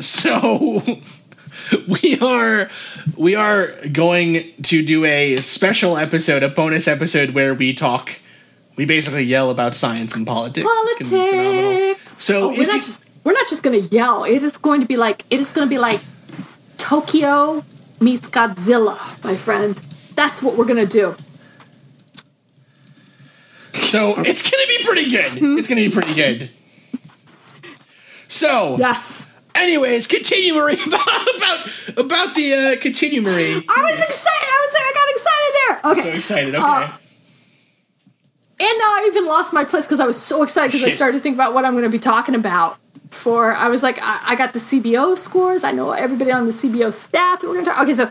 [0.00, 0.82] so
[2.02, 2.70] we are
[3.16, 8.20] we are going to do a special episode, a bonus episode where we talk.
[8.78, 10.64] We basically yell about science and politics.
[10.70, 11.62] It's be phenomenal.
[11.62, 12.14] Politics.
[12.24, 14.24] So Oh, we're not you- just we're not just gonna yell.
[14.24, 16.00] It is going to be like it is going to be like
[16.78, 17.64] Tokyo
[18.00, 19.74] meets Godzilla, my friend.
[20.14, 21.16] That's what we're gonna do.
[23.74, 25.58] So it's gonna be pretty good.
[25.58, 26.50] It's gonna be pretty good.
[28.28, 29.26] So, Yes.
[29.54, 30.78] anyways, continue, Marie.
[30.86, 31.00] About
[31.36, 33.54] about, about the uh, continue, Marie.
[33.54, 34.48] I was excited.
[34.48, 35.90] I was I got excited there.
[35.92, 36.10] Okay.
[36.12, 36.54] So excited.
[36.54, 36.64] Okay.
[36.84, 36.90] Uh,
[38.60, 41.18] And now I even lost my place because I was so excited because I started
[41.18, 42.78] to think about what I'm going to be talking about.
[43.10, 45.64] For I was like, I, I got the CBO scores.
[45.64, 47.82] I know everybody on the CBO staff that we're going to talk.
[47.82, 48.10] Okay, so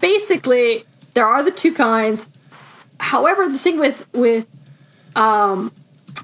[0.00, 2.26] basically, there are the two kinds.
[3.00, 4.46] However, the thing with with
[5.16, 5.72] um,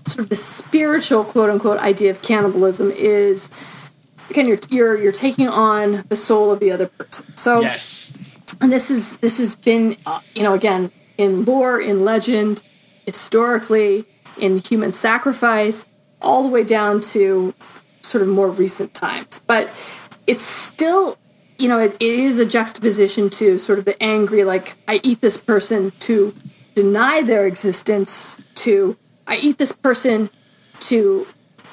[0.06, 3.48] sort of the spiritual quote unquote idea of cannibalism is
[4.28, 7.36] again you're you're you're taking on the soul of the other person.
[7.36, 8.16] So yes.
[8.60, 12.62] and this is this has been uh, you know again in lore in legend
[13.10, 14.04] historically
[14.38, 15.84] in human sacrifice
[16.22, 17.52] all the way down to
[18.02, 19.40] sort of more recent times.
[19.46, 19.68] But
[20.26, 21.18] it's still
[21.58, 25.20] you know it, it is a juxtaposition to sort of the angry like i eat
[25.20, 26.34] this person to
[26.74, 28.96] deny their existence to
[29.26, 30.30] i eat this person
[30.78, 31.26] to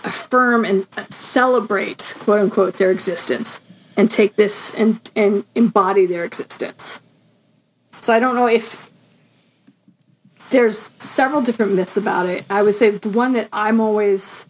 [0.03, 3.61] affirm and celebrate quote unquote their existence
[3.95, 6.99] and take this and and embody their existence.
[8.01, 8.86] So i don't know if
[10.49, 14.45] there's several different myths about it i would say the one that i'm always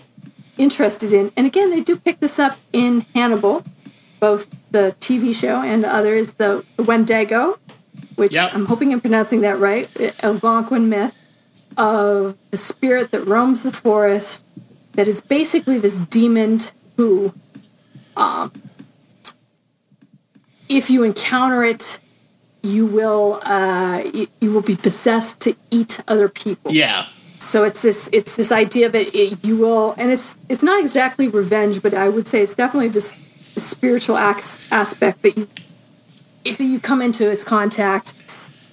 [0.57, 3.63] interested in and again they do pick this up in hannibal
[4.19, 7.57] both the tv show and others the, the wendigo
[8.15, 8.53] which Yep.
[8.53, 9.89] i'm hoping i'm pronouncing that right
[10.23, 11.15] algonquin myth
[11.77, 14.41] of the spirit that roams the forest
[14.93, 16.59] that is basically this demon
[16.95, 17.33] who
[18.15, 18.51] um,
[20.69, 21.99] if you encounter it
[22.63, 27.05] you will uh, y- you will be possessed to eat other people Yeah.
[27.39, 31.27] so it's this it's this idea that it, you will and it's it's not exactly
[31.27, 33.11] revenge but i would say it's definitely this,
[33.53, 35.47] this spiritual ac- aspect that you
[36.43, 38.13] if you come into its contact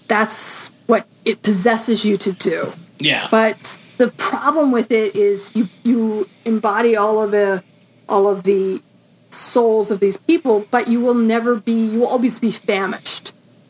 [0.08, 3.28] that's what it possesses you to do Yeah.
[3.30, 7.62] but the problem with it is you you embody all of the
[8.08, 8.82] all of the
[9.30, 13.13] souls of these people but you will never be you will always be famished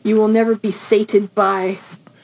[0.05, 1.77] you will never be sated by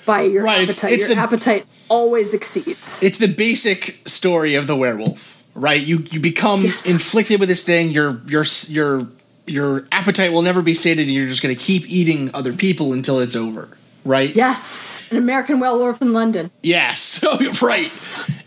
[0.06, 4.66] by your Right, appetite it's your the- appetite always exceeds it's the basic story of
[4.68, 5.82] the werewolf, right?
[5.82, 6.86] You you become Yes.
[6.86, 7.90] inflicted with this thing.
[7.92, 9.08] Your your your
[9.48, 12.94] your appetite will never be sated, and you're just going to keep eating other people
[12.94, 13.68] until it's over,
[14.06, 14.34] right?
[14.36, 17.22] yes an american werewolf in london Yes.
[17.62, 17.92] Right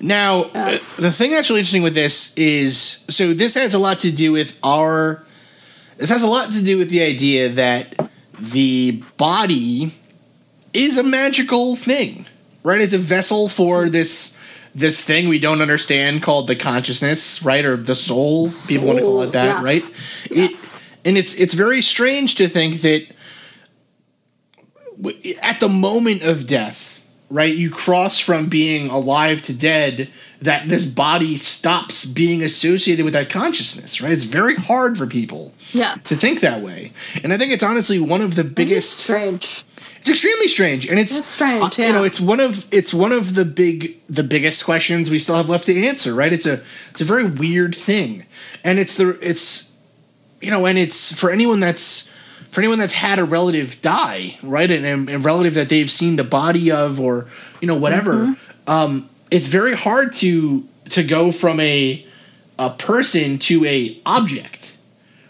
[0.00, 0.98] now, Yes.
[0.98, 4.10] uh, the thing that's really interesting with this is so this has a lot to
[4.10, 5.22] do with our.
[5.98, 8.03] This has a lot to do with the idea that
[8.38, 9.92] the body
[10.72, 12.26] is a magical thing,
[12.62, 12.80] right?
[12.80, 14.38] It's a vessel for this
[14.74, 18.48] this thing we don't understand called the consciousness, right, or the soul.
[18.68, 19.64] People want to call it that, yes.
[19.64, 19.84] right?
[20.30, 20.76] Yes.
[20.76, 23.06] It, and it's it's very strange to think that
[25.42, 30.08] at the moment of death, right, you cross from being alive to dead,
[30.44, 34.12] that this body stops being associated with that consciousness, right?
[34.12, 36.92] It's very hard for people yeah to think that way.
[37.22, 39.64] And I think it's honestly one of the biggest strange
[39.98, 43.10] it's extremely strange and it's It's strange, uh, you know it's one of it's one
[43.12, 46.60] of the big the biggest questions we still have left to answer right it's a
[46.90, 48.26] it's a very weird thing
[48.62, 49.72] and it's the it's
[50.42, 52.12] you know and it's for anyone that's
[52.50, 56.16] for anyone that's had a relative die right and and a relative that they've seen
[56.16, 57.26] the body of or
[57.60, 58.70] you know whatever Mm-hmm.
[58.70, 62.04] um it's very hard to to go from a
[62.58, 64.72] a person to a object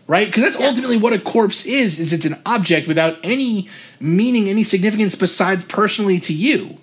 [0.06, 0.68] right because that's Yes.
[0.68, 3.68] ultimately what a corpse is is it's an object without any
[4.00, 6.76] meaning any significance besides personally to you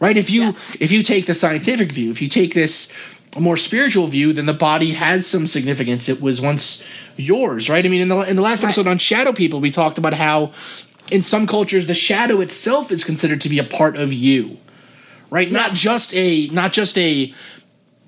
[0.00, 0.76] right if you Yes.
[0.80, 2.90] if you take the scientific view if you take this
[3.38, 6.82] more spiritual view then the body has some significance it was once
[7.16, 8.68] yours right i mean in the in the last Right.
[8.70, 10.52] episode on shadow people we talked about how
[11.10, 14.56] in some cultures the shadow itself is considered to be a part of you
[15.34, 17.32] right not just a not just a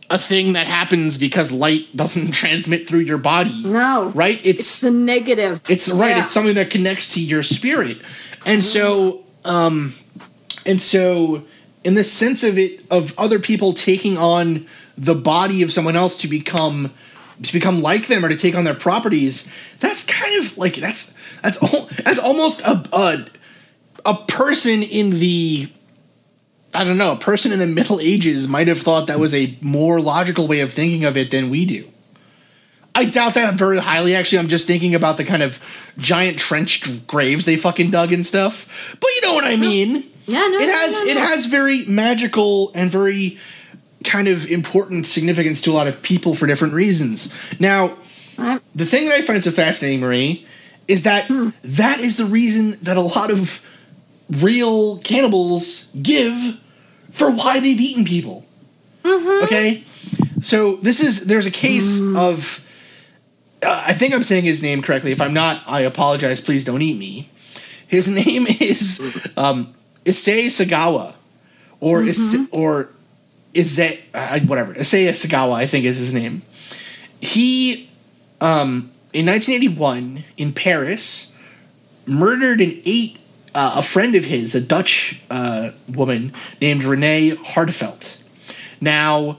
[0.08, 4.90] a thing that happens because light doesn't transmit through your body no right it's the
[4.90, 6.10] negative it's right.
[6.10, 6.24] Yeah.
[6.24, 7.98] It's something that connects to your spirit,
[8.44, 9.94] and so, um,
[10.64, 11.44] and so,
[11.84, 16.16] in the sense of it, of other people taking on the body of someone else
[16.18, 16.92] to become
[17.42, 19.52] to become like them or to take on their properties.
[19.80, 21.12] That's kind of like that's
[21.42, 23.26] that's al- that's almost a a,
[24.04, 25.68] a person in the
[26.74, 29.56] I don't know, a person in the Middle Ages might have thought that was a
[29.60, 31.88] more logical way of thinking of it than we do.
[32.94, 34.14] I doubt that very highly.
[34.14, 35.60] Actually, I'm just thinking about the kind of
[35.98, 38.96] giant trench graves they fucking dug and stuff.
[39.00, 40.04] But you know what I mean.
[40.26, 43.38] Yeah, no, It no, has no, it has very magical and very
[44.02, 47.32] kind of important significance to a lot of people for different reasons.
[47.58, 47.96] Now,
[48.74, 50.46] the thing that I find so fascinating, Marie,
[50.88, 51.50] is that Hmm.
[51.64, 53.60] that is the reason that a lot of
[54.30, 56.60] real cannibals give
[57.12, 58.44] for why they've eaten people.
[59.02, 59.44] Mm-hmm.
[59.44, 59.84] Okay,
[60.40, 62.16] so this is there's a case Hmm.
[62.16, 62.64] of
[63.62, 65.12] uh, I think I'm saying his name correctly.
[65.12, 66.40] If I'm not, I apologize.
[66.40, 67.28] Please don't eat me.
[67.86, 69.00] His name is
[69.36, 69.72] um,
[70.04, 71.14] Issei Sagawa,
[71.80, 72.88] or Ise, or
[73.54, 74.74] Issei, uh, whatever.
[74.74, 76.42] Issei Sagawa, I think is his name.
[77.20, 77.88] He,
[78.40, 81.34] um, in 1981, in Paris,
[82.06, 83.18] murdered and ate
[83.56, 88.18] uh, a friend of his, a Dutch uh, woman named Renee Hartevelt.
[88.80, 89.38] Now,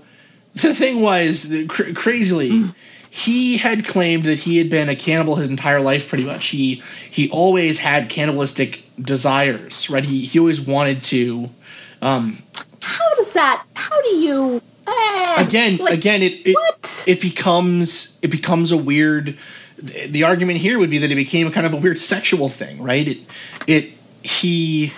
[0.55, 2.63] the thing was, cr- crazily,
[3.09, 6.09] he had claimed that he had been a cannibal his entire life.
[6.09, 9.89] Pretty much, he he always had cannibalistic desires.
[9.89, 10.03] Right?
[10.03, 11.49] He he always wanted to.
[12.01, 12.39] Um,
[12.81, 13.65] How does that?
[13.75, 14.61] How do you?
[14.87, 17.03] eh, again, like, again, it it, what?
[17.05, 19.37] it becomes it becomes a weird.
[19.77, 22.81] The the argument here would be that it became kind of a weird sexual thing,
[22.81, 23.07] right?
[23.07, 23.17] It
[23.67, 23.96] it
[24.27, 24.91] he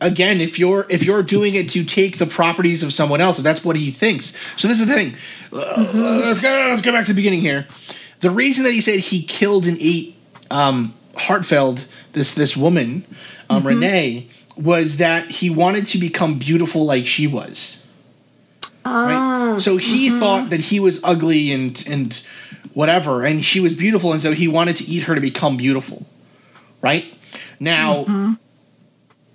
[0.00, 3.44] again if you're if you're doing it to take the properties of someone else if
[3.44, 4.36] that's what he thinks.
[4.56, 5.16] So this is the thing.
[5.52, 7.66] Uh, let's go let's go back to the beginning here.
[8.20, 10.16] The reason that he said he killed and ate
[10.50, 13.04] um Hartevelt this this woman
[13.48, 17.84] um renee was that he wanted to become beautiful like she was.
[18.84, 19.60] Right?
[19.60, 22.14] So he thought that he was ugly and and
[22.74, 26.06] whatever and she was beautiful and so he wanted to eat her to become beautiful.
[26.80, 27.12] Right
[27.60, 28.36] now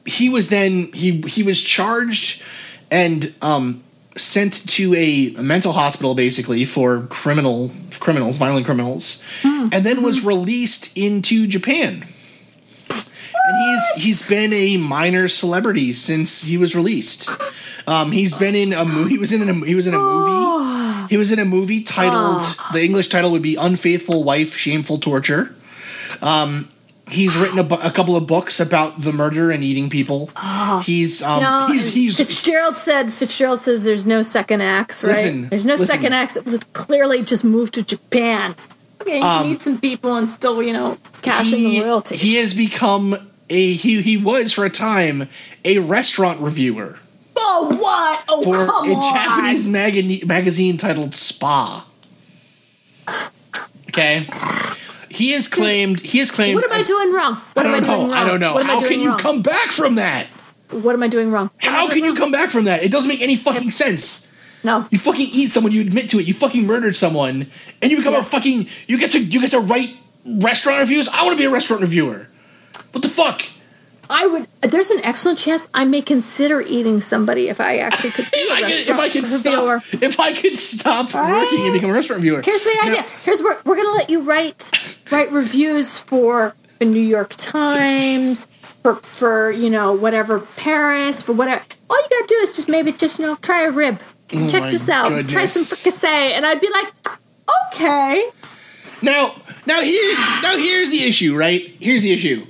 [0.06, 2.42] he was then he he was charged
[2.92, 3.82] and um
[4.16, 10.96] sent to a mental hospital basically for criminal criminals violent criminals and then was released
[10.98, 12.06] into japan.
[13.46, 17.30] And he's he's been a minor celebrity since he was released.
[17.88, 21.08] Um he's been in a movie he was in a he was in a movie.
[21.10, 22.42] He was in a movie titled
[22.74, 25.56] the english title would be unfaithful wife shameful torture.
[26.22, 26.70] Um
[27.10, 30.30] he's written a, bu- a couple of books about the murder and eating people
[30.84, 35.12] he's um No, he's he's Fitzgerald said Fitzgerald says there's no second acts, right?
[35.16, 35.88] Listen, there's no listen.
[35.88, 38.56] second acts that was clearly just moved to Japan.
[39.02, 42.22] Okay, you Um, can eat some people and still, you know, cash in the royalties.
[42.22, 43.16] he has become
[43.50, 45.28] a he he was for a time
[45.66, 46.98] a restaurant reviewer
[47.36, 48.24] oh, what?
[48.30, 49.14] Oh, for come a on.
[49.14, 51.86] Japanese magazine magazine titled Spa.
[53.90, 54.26] Okay,
[55.14, 56.56] he has claimed he has claimed.
[56.56, 57.36] What am I as- doing wrong?
[57.54, 58.14] What I am I don't doing know.
[58.14, 58.24] wrong?
[58.24, 58.58] I don't know.
[58.58, 59.20] I How can you wrong?
[59.20, 60.28] come back from that?
[60.72, 61.52] What am I doing wrong?
[61.62, 62.82] What How can you come back from that?
[62.84, 64.28] It doesn't make any fucking sense.
[64.64, 64.88] No.
[64.92, 67.48] You fucking eat someone, you admit to it, you fucking murdered someone,
[67.82, 69.96] and you become a fucking you get to you get to write
[70.26, 71.08] restaurant reviews.
[71.10, 72.28] I want to be a restaurant reviewer.
[72.92, 73.44] What the fuck?
[74.10, 74.48] I would.
[74.62, 78.50] There's an excellent chance I may consider eating somebody if I actually could be If
[78.50, 79.80] a I could, if I could reviewer.
[79.80, 81.32] stop, if I could stop Right.
[81.44, 82.42] working and become a restaurant reviewer.
[82.44, 83.06] Here's the Now- idea.
[83.24, 84.70] Here's where we're gonna let you write
[85.12, 88.46] write reviews for the New York Times,
[88.84, 91.62] for for you know whatever Paris, for whatever.
[91.90, 94.00] All you gotta do is just maybe just you know try a rib.
[94.36, 95.10] Oh Check Oh my this out.
[95.30, 95.84] Try some goodness.
[95.84, 96.92] fricassee, and I'd be like,
[97.68, 98.30] okay.
[99.04, 99.36] Now,
[99.68, 101.62] now here's now here's the issue, right?
[101.80, 102.46] Here's the issue.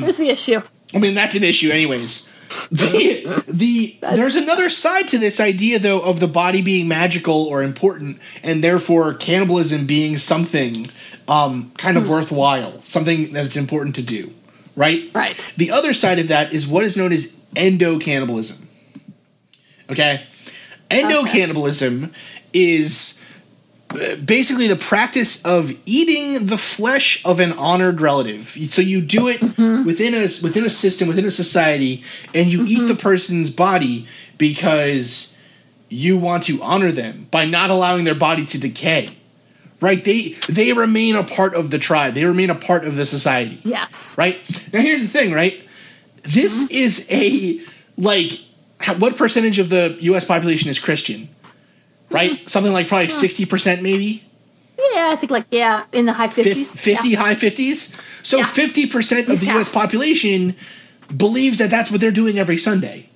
[0.00, 0.60] Here's the issue.
[0.92, 2.30] I mean, that's an issue, anyways.
[2.70, 7.62] The, the there's another side to this idea, though, of the body being magical or
[7.62, 10.90] important, and therefore cannibalism being something
[11.28, 14.32] um, kind of worthwhile, something that's important to do,
[14.76, 15.10] right?
[15.14, 15.52] Right.
[15.56, 18.68] The other side of that is what is known as endo cannibalism.
[19.90, 20.24] Okay,
[20.90, 22.12] endocannibalism
[22.52, 23.23] is uh,
[24.24, 28.56] basically the practice of eating the flesh of an honored relative.
[28.70, 29.84] So you do it mm-hmm.
[29.84, 32.04] within a within a system, within a society,
[32.34, 32.86] and you eat mm-hmm.
[32.88, 34.06] the person's body
[34.38, 35.38] because
[35.88, 39.08] you want to honor them by not allowing their body to decay.
[39.80, 40.02] Right?
[40.02, 42.14] They they remain a part of the tribe.
[42.14, 43.86] They remain a part of the society Yeah.
[44.16, 44.40] right?
[44.72, 45.60] Now here's the thing, right?
[46.22, 46.74] This mm-hmm.
[46.74, 47.60] is a
[47.98, 48.40] like
[48.98, 50.24] what percentage of the U.S.
[50.24, 51.28] population is Christian?
[52.14, 54.22] Right, something like probably sixty percent, maybe
[54.94, 56.72] Yeah, I think like yeah, in the high fifties.
[56.74, 57.96] fifty, high fifties.
[58.22, 58.44] So Yeah.
[58.44, 59.68] fifty percent of the least U.S.
[59.70, 60.54] population
[61.14, 63.08] believes that that's what they're doing every Sunday.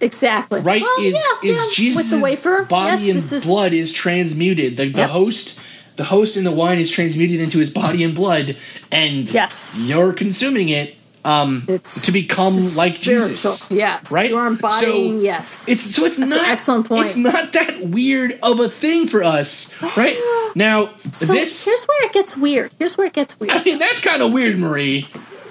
[0.00, 0.60] exactly.
[0.60, 0.80] right?
[0.82, 2.64] Well, is yeah, is yeah, Jesus' with the wafer?
[2.64, 4.76] body yes, and is- blood is transmuted.
[4.78, 5.10] The, the Yep.
[5.10, 5.60] host,
[5.96, 8.56] the host in the wine is transmuted into his body and blood,
[8.90, 9.76] and Yes.
[9.84, 13.00] you're consuming it um, It's to become it's like.
[13.00, 13.70] Jesus.
[13.70, 14.30] Yes, right?
[14.30, 15.18] You are embodying.
[15.18, 17.06] So yes, It's so it's That's not excellent point.
[17.06, 20.16] It's not that weird of a thing for us, right?
[20.56, 21.64] Now so this.
[21.64, 22.72] here's where it gets weird.
[22.76, 23.52] Here's where it gets weird.
[23.52, 25.06] I mean, that's kind of weird, Marie.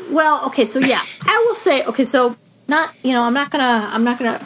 [0.09, 2.35] Well, okay, so yeah, I will say, okay, so
[2.67, 4.45] not, you know, I'm not gonna, I'm not gonna.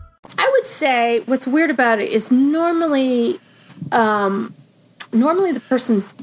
[0.37, 3.39] I would say what's weird about it is normally,
[3.91, 4.53] um,
[5.11, 6.13] normally the person's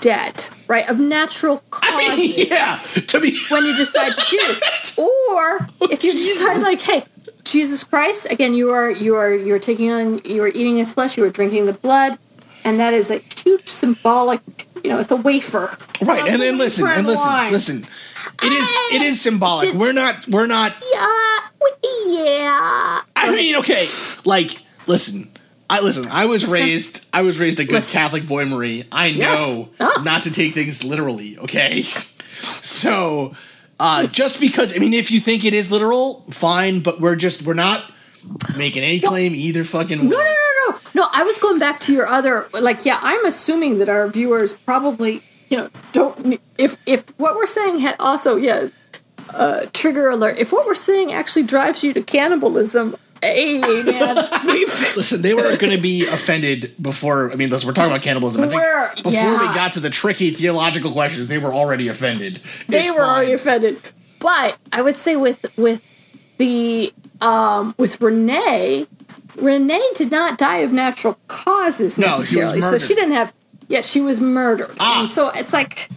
[0.00, 2.08] dead, right, of natural causes.
[2.08, 2.78] I mean, yeah.
[2.78, 7.04] To be when you decide to do this, or if you decide like, hey,
[7.44, 10.92] Jesus Christ, again, you are you are you are taking on you are eating his
[10.92, 12.18] flesh, you are drinking the blood,
[12.64, 14.40] and that is a huge symbolic.
[14.82, 17.52] You know, it's a wafer, right, and then listen, and listen, line.
[17.52, 17.86] listen.
[18.42, 19.74] It is it is symbolic.
[19.74, 21.38] We're not we're not Yeah,
[22.06, 23.00] yeah.
[23.16, 23.86] I mean, okay,
[24.24, 25.30] like, listen,
[25.68, 26.06] I listen.
[26.10, 27.06] I was raised.
[27.12, 27.92] I was raised a good Listen.
[27.92, 28.84] Catholic boy, Marie.
[28.90, 29.38] I Yes.
[29.38, 30.02] know Oh.
[30.04, 31.38] not to take things literally.
[31.38, 31.82] Okay,
[32.42, 33.34] so
[33.78, 36.80] uh, just because I mean, if you think it is literal, fine.
[36.80, 37.84] But we're just we're not
[38.56, 39.64] making any claim either.
[39.64, 40.08] Fucking way.
[40.08, 41.08] No, no, no, no, no.
[41.12, 42.98] I was going back to your other, like, yeah.
[43.02, 46.40] I'm assuming that our viewers probably, you know, don't.
[46.56, 48.68] If if what we're saying had also, yeah,
[49.34, 50.38] uh, trigger alert.
[50.38, 54.16] If what we're saying actually drives you to cannibalism, hey man,
[54.96, 57.30] Listen, they were going to be offended before.
[57.32, 58.42] I mean, listen, we're talking about cannibalism.
[58.42, 59.40] I think We're- before yeah.
[59.48, 62.40] we got to the tricky theological questions, they were already offended.
[62.68, 63.78] they It's were already offended.
[64.20, 65.82] But I would say with with
[66.38, 68.86] the um with Renee,
[69.36, 72.60] Renee did not die of natural causes No, she necessarily.
[72.60, 73.32] so she didn't have.
[73.70, 74.74] Yes, she was murdered.
[74.80, 75.00] Ah.
[75.00, 75.88] And so it's like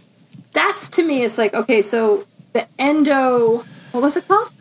[0.54, 1.24] that's to me.
[1.24, 3.66] It's like okay, so the endo.
[3.92, 4.52] What was it called?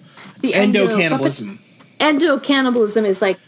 [0.40, 1.60] The Endo cannibalism.
[2.00, 3.38] Endo cannibalism is like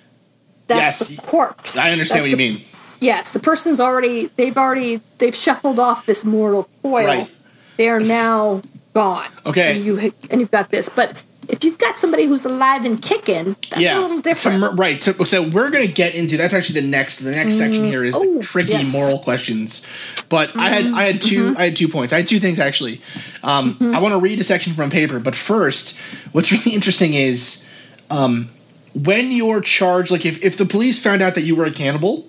[0.69, 1.77] that's Yes, the corpse.
[1.77, 2.65] I understand That's what you mean.
[3.01, 7.07] Yes, the person's already they've already they've shuffled off this mortal coil.
[7.07, 7.31] Right.
[7.77, 8.63] They are now
[8.93, 9.29] gone.
[9.45, 9.77] Okay.
[9.77, 11.17] And you and you've got this, but
[11.49, 14.79] if you've got somebody who's alive and kicking, that's a little different.
[14.79, 15.03] right.
[15.03, 18.05] So, so we're going to get into that's actually the next the next section here
[18.05, 18.93] is Oh, the tricky yes.
[18.93, 19.87] moral questions.
[20.29, 22.13] But I had I had 2 I had two points.
[22.13, 23.01] I had two things actually.
[23.43, 25.99] Um, I want to read a section from paper, but first,
[26.33, 27.67] what's really interesting is
[28.11, 28.49] um,
[28.95, 30.11] when you're charged.
[30.11, 32.29] Like if if the police found out that you were a cannibal,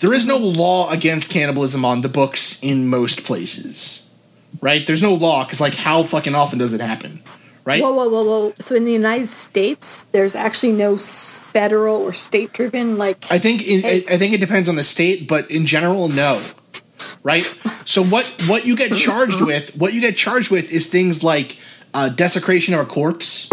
[0.00, 4.02] there is no law against cannibalism on the books in most places.
[4.62, 4.86] Right?
[4.86, 7.22] There's no law because like how fucking often does it happen?
[7.66, 7.82] Right?
[7.82, 8.54] whoa, whoa, whoa, whoa!
[8.60, 13.28] So in the United States, there's actually no federal or state-driven like.
[13.28, 16.40] I think in, I, I think it depends on the state, but in general, no.
[17.24, 17.44] Right.
[17.84, 19.76] So what what you get charged with?
[19.76, 21.58] What you get charged with is things like
[21.92, 23.50] uh, desecration of a corpse,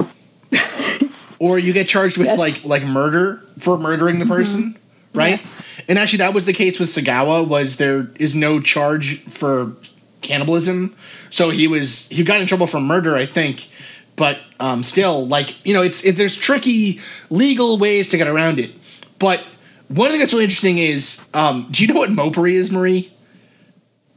[1.40, 2.38] or you get charged with Yes.
[2.38, 4.78] like like murder for murdering the person.
[5.16, 5.40] Right.
[5.42, 5.62] Yes.
[5.88, 7.48] And actually, that was the case with Sagawa.
[7.48, 9.74] Was there is no charge for
[10.22, 10.96] cannibalism,
[11.32, 13.70] so he was he got in trouble for murder, I think.
[14.16, 17.00] But um, still, like you know, it's it, there's tricky
[17.30, 18.72] legal ways to get around it.
[19.20, 19.44] But
[19.88, 23.12] one thing that's really interesting is, um, do you know what mopery is, Marie?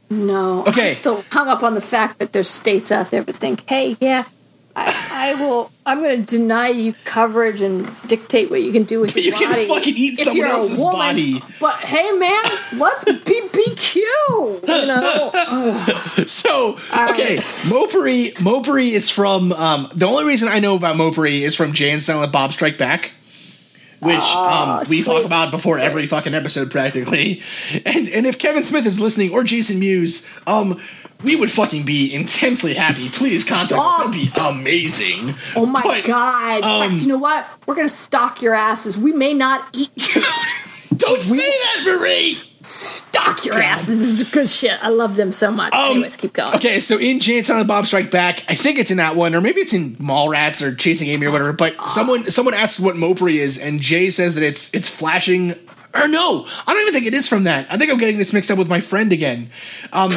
[0.09, 0.65] No.
[0.65, 0.91] Okay.
[0.91, 3.97] I'm still hung up on the fact that there's states out there that think, hey,
[3.99, 4.23] yeah,
[4.79, 5.71] I, I will.
[5.85, 9.33] I'm going to deny you coverage and dictate what you can do with But your
[9.33, 10.93] you can fucking eat someone else's woman.
[10.99, 11.41] body.
[11.59, 12.43] But hey, man,
[12.77, 13.97] let's BBQ.
[14.67, 15.83] You know.
[16.27, 17.43] So All okay, right.
[17.65, 21.89] mopery mopery is from um, the only reason I know about mopery is from Jay
[21.91, 23.11] and Silent Bob Strike Back.
[23.99, 27.41] Which um, we talk about before every fucking episode, practically,
[27.83, 30.79] and and if Kevin Smith is listening or Jason Mewes, um,
[31.23, 33.07] we would fucking be intensely happy.
[33.09, 33.97] Please contact us; Stop.
[34.05, 35.35] that'd be amazing.
[35.55, 36.63] Oh my But, god!
[36.63, 37.47] Um, fact, you know what?
[37.65, 38.97] We're gonna stalk your asses.
[38.97, 40.23] We may not eat you.
[40.95, 42.39] Don't say that, Marie.
[42.61, 43.99] stalk your asses.
[43.99, 44.83] This is good shit.
[44.83, 45.73] I love them so much.
[45.75, 46.49] Anyways, keep going.
[46.49, 49.15] Um, Okay, so in Jay and Silent Bob Strike Back, I think it's in that
[49.15, 51.53] one, or maybe it's in Mallrats or Chasing Amy or whatever.
[51.53, 55.55] But someone someone asks what mopery is, and Jay says that it's it's flashing.
[55.93, 57.65] Or no, I don't even think it is from that.
[57.71, 59.49] I think I'm getting this mixed up with my friend again.
[59.93, 60.11] Um,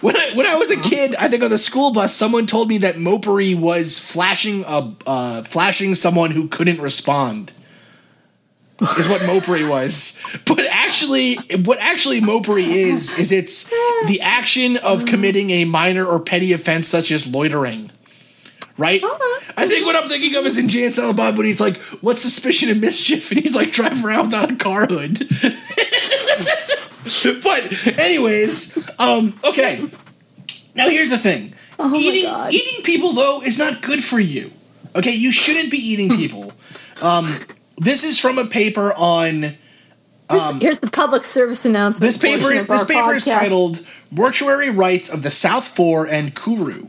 [0.00, 2.68] When I when I was a kid, I think on the school bus, someone told
[2.68, 7.52] me that mopery was flashing a uh, flashing someone who couldn't respond.
[8.80, 11.34] Is what mopery was, but actually,
[11.64, 13.68] what actually mopery is is it's
[14.06, 17.90] the action of committing a minor or petty offense such as loitering.
[18.78, 19.02] Right?
[19.58, 21.76] I think what I'm thinking of is in Jay and Silent Bob when he's like,
[22.00, 25.28] "What's suspicion of mischief?" and he's like "Drive around on a car hood.
[27.42, 29.84] but anyways, um, okay.
[30.74, 34.50] Now here's the thing: Oh eating eating people though is not good for you.
[34.94, 36.52] Okay, you shouldn't be eating people.
[37.02, 37.34] um,
[37.78, 39.56] this is from a paper on.
[40.30, 42.02] Here's, here's the public service announcement.
[42.04, 46.86] Um, This paper this paper is titled "Mortuary Rites of the South Fore and Kuru."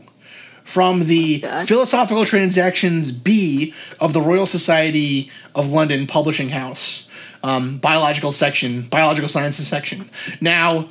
[0.64, 1.66] From the God.
[1.66, 7.08] Philosophical Transactions B of the Royal Society of London Publishing House,
[7.42, 10.08] um, biological section, biological sciences section.
[10.40, 10.88] Now,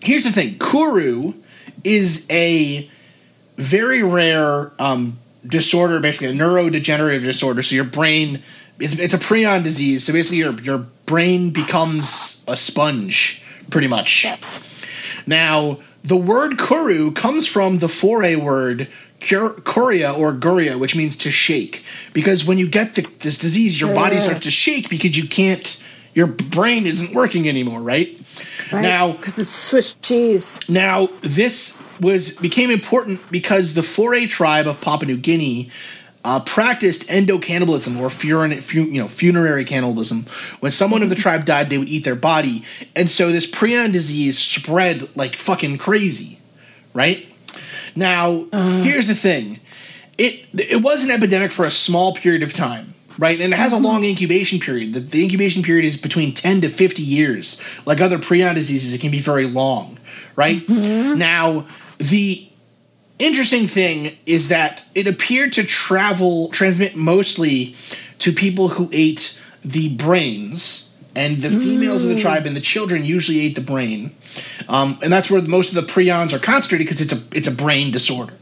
[0.00, 1.34] here's the thing: Kuru
[1.84, 2.88] is a
[3.56, 7.62] very rare um, disorder, basically a neurodegenerative disorder.
[7.62, 8.42] So your brain,
[8.78, 10.04] it's, it's a prion disease.
[10.04, 14.24] So basically, your your brain becomes a sponge, pretty much.
[14.24, 14.60] Yes.
[15.26, 18.88] Now, the word kuru comes from the Fore word
[19.20, 21.84] cur- kuria or guria, which means to shake.
[22.12, 25.81] Because when you get the, this disease, your body starts to shake because you can't,
[26.14, 28.18] your brain isn't working anymore, right?
[28.72, 30.60] Now, because it's Swiss cheese.
[30.68, 35.70] now, this was became important because the Fore tribe of Papua New Guinea
[36.24, 40.26] uh, practiced endocannibalism or furin, fu- you know funerary cannibalism.
[40.60, 43.92] When someone of the tribe died, they would eat their body, and so this prion
[43.92, 46.38] disease spread like fucking crazy,
[46.94, 47.26] right?
[47.94, 49.60] Now, here's the thing:
[50.16, 53.40] it it was an epidemic for a small period of time, right?
[53.40, 54.94] And it has a long incubation period.
[54.94, 57.60] The, the incubation period is between ten to fifty years.
[57.86, 59.98] Like other prion diseases, it can be very long,
[60.36, 60.68] right?
[60.68, 61.66] Now,
[61.98, 62.48] the
[63.18, 67.76] interesting thing is that it appeared to travel transmit mostly
[68.18, 73.04] to people who ate the brains and the females of the tribe and the children
[73.04, 74.10] usually ate the brain
[74.68, 77.52] um, and that's where most of the prions are concentrated because it's a it's a
[77.52, 78.32] brain disorder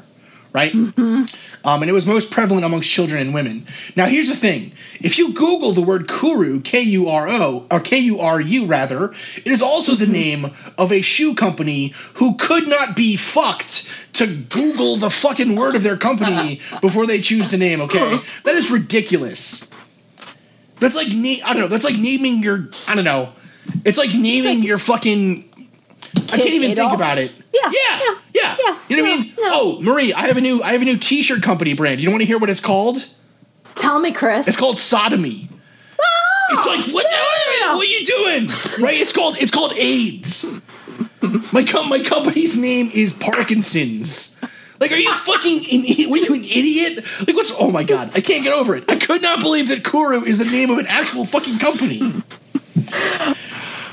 [0.53, 1.26] right um,
[1.64, 5.32] and it was most prevalent amongst children and women now here's the thing if you
[5.32, 11.01] google the word kuru k-u-r-o or k-u-r-u rather it is also the name of a
[11.01, 16.61] shoe company who could not be fucked to google the fucking word of their company
[16.80, 19.70] before they choose the name okay that is ridiculous
[20.80, 21.68] that's like na- I don't know.
[21.68, 23.28] That's like naming your I don't know.
[23.84, 25.49] It's like naming your fucking.
[26.33, 27.33] I can't even think about it.
[27.53, 28.57] Yeah, yeah, yeah, yeah.
[28.65, 29.35] yeah, You know what I mean?
[29.39, 29.51] no.
[29.53, 32.01] Oh, Marie, I have a new I have a new T-shirt company brand.
[32.01, 33.07] You don't want to hear what it's called?
[33.75, 34.47] Tell me, Chris.
[34.49, 35.49] It's called Sodomy.
[36.01, 36.47] Oh!
[36.53, 37.07] It's like what?
[37.11, 37.75] yeah.
[37.75, 38.49] What are you doing?
[38.85, 39.01] Right?
[39.01, 40.47] It's called it's called AIDS.
[41.53, 44.37] My com- my company's name is Parkinson's.
[44.81, 47.05] Like, are you fucking an, were you an idiot?
[47.27, 47.53] Like, what's?
[47.59, 48.85] Oh my god, I can't get over it.
[48.89, 52.01] I could not believe that Kuru is the name of an actual fucking company.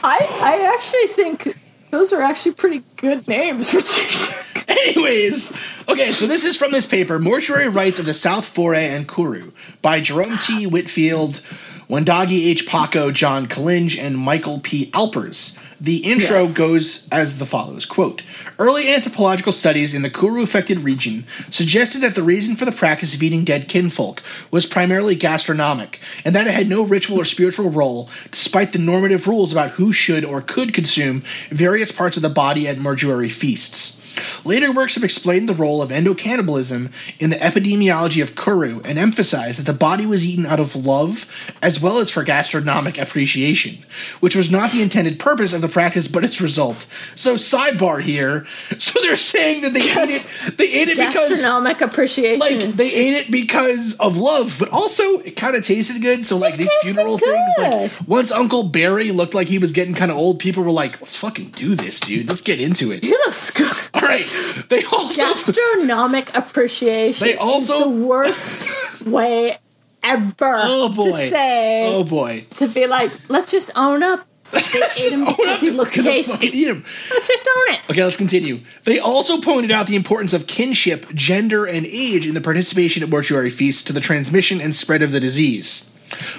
[0.03, 1.57] I I actually think
[1.97, 4.67] those are actually pretty good names for t-shirts.
[4.67, 5.57] Anyways,
[5.89, 9.51] okay, so this is from this paper, Mortuary Rites of the South Fore and Kuru,
[9.81, 10.67] by Jerome T.
[10.67, 11.41] Whitfield,
[11.89, 12.67] Wandagi H.
[12.67, 14.91] Pako, John Collinge, and Michael P.
[14.93, 15.57] Alpers.
[15.79, 16.53] The intro Yes.
[16.53, 18.23] goes as the follows quote
[18.57, 23.13] early anthropological studies in the kuru affected region suggested that the reason for the practice
[23.13, 27.69] of eating dead kinfolk was primarily gastronomic and that it had no ritual or spiritual
[27.69, 32.29] role despite the normative rules about who should or could consume various parts of the
[32.29, 33.96] body at mortuary feasts
[34.45, 39.59] Later works have explained the role of endocannibalism in the epidemiology of Kuru and emphasized
[39.59, 41.25] that the body was eaten out of love
[41.61, 43.83] as well as for gastronomic appreciation,
[44.19, 46.87] which was not the intended purpose of the practice but its result.
[47.15, 48.45] So sidebar here.
[48.79, 52.39] So they're saying that they ate it they ate it because Gastronomic appreciation.
[52.39, 56.25] like they ate it because of love, but also it kind of tasted good.
[56.25, 59.93] So like these tasted funeral things, like once Uncle Barry looked like he was getting
[59.93, 62.29] kind of old, people were like, "Let's fucking do this, dude.
[62.29, 63.71] Let's get into it." he looks good.
[64.07, 64.69] Right.
[64.69, 67.27] They also Gastronomic appreciation.
[67.27, 69.57] They also- is the worst way
[70.03, 70.33] ever
[70.63, 71.05] Oh boy.
[71.23, 72.45] to say Oh boy.
[72.51, 74.25] to be like, let's just own up.
[74.51, 76.31] They ate him because up he to looked tasty.
[76.31, 76.85] fucking eat 'em.
[77.11, 77.79] Let's just own it.
[77.89, 78.61] Okay, let's continue.
[78.85, 83.09] They also pointed out the importance of kinship, gender, and age in the participation at
[83.09, 85.89] mortuary feasts to the transmission and spread of the disease.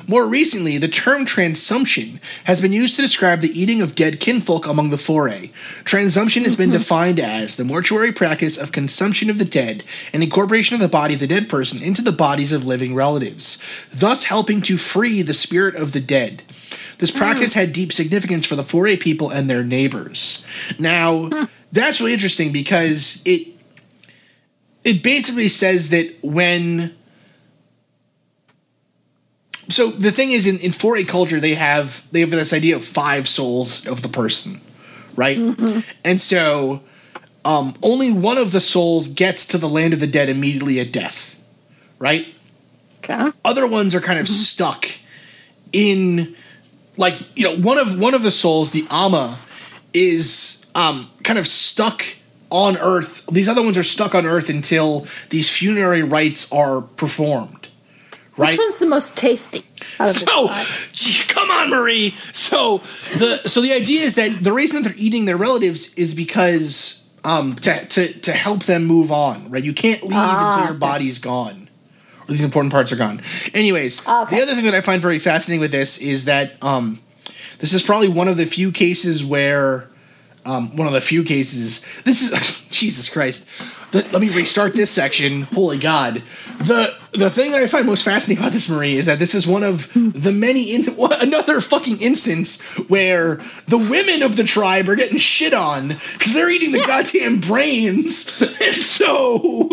[0.06, 4.66] More recently, the term transumption has been used to describe the eating of dead kinfolk
[4.66, 5.28] among the Fore.
[5.84, 6.78] Transumption has been mm-hmm.
[6.78, 11.14] defined as the mortuary practice of consumption of the dead and incorporation of the body
[11.14, 13.62] of the dead person into the bodies of living relatives,
[13.92, 16.42] thus helping to free the spirit of the dead.
[16.98, 17.16] This mm.
[17.16, 20.46] practice had deep significance for the Fore people and their neighbors.
[20.78, 23.48] Now, that's really interesting because it
[24.84, 26.94] it basically says that when
[29.68, 32.84] so the thing is in, in Fore culture they have they have this idea of
[32.84, 34.60] five souls of the person
[35.16, 35.36] right?
[36.04, 36.80] And so
[37.44, 40.92] um, only one of the souls gets to the land of the dead immediately at
[40.92, 41.38] death
[41.98, 42.26] right?
[42.98, 43.30] Okay.
[43.44, 44.86] other ones are kind of stuck
[45.72, 46.34] in
[46.96, 49.38] like you know one of one of the souls the ama
[49.94, 52.04] is um kind of stuck
[52.50, 53.26] on earth.
[53.26, 57.57] These other ones are stuck on earth until these funerary rites are performed
[58.38, 59.64] right Which one's the most tasty?
[60.00, 62.78] Out of the so gee, come on marie so
[63.18, 67.08] the so the idea is that the reason that they're eating their relatives is because
[67.24, 70.70] um to to, to help them move on right you can't leave Ah, until your
[70.70, 70.78] okay.
[70.78, 71.68] body's gone
[72.22, 73.20] or these important parts are gone
[73.54, 74.36] anyways Ah, okay.
[74.36, 77.00] the other thing that i find very fascinating with this is that um
[77.58, 79.88] this is probably one of the few cases where
[80.44, 81.84] um, one of the few cases.
[82.04, 83.48] This is Jesus Christ.
[83.90, 85.42] The, let me restart this section.
[85.42, 86.22] Holy God!
[86.58, 89.46] The the thing that I find most fascinating about this, Marie, is that this is
[89.46, 93.36] one of the many in, another fucking instance where
[93.66, 98.40] the women of the tribe are getting shit on because they're eating the goddamn brains,
[98.62, 99.68] and so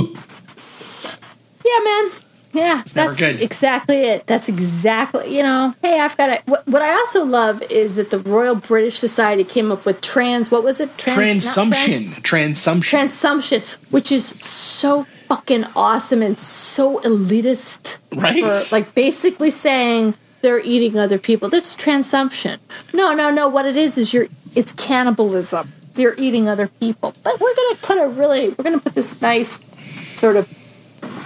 [1.66, 2.25] Yeah, man.
[2.56, 3.42] Yeah, never that's good.
[3.42, 4.28] exactly it.
[4.28, 6.42] That's exactly, you know, hey, I've got it.
[6.46, 10.50] What, what I also love is that the Royal British Society came up with trans,
[10.50, 10.98] what was it?
[10.98, 12.82] Trans, transumption, transumption.
[12.82, 17.98] Trans, transumption, which is so fucking awesome and so elitist.
[18.16, 18.42] Right?
[18.42, 21.50] For, like basically saying they're eating other people.
[21.50, 22.60] This transumption.
[22.94, 23.50] No, no, no.
[23.50, 25.74] What it is is you're, it's cannibalism.
[25.94, 27.14] They're eating other people.
[27.22, 29.60] But we're going to put a really, we're going to put this nice
[30.16, 30.48] sort of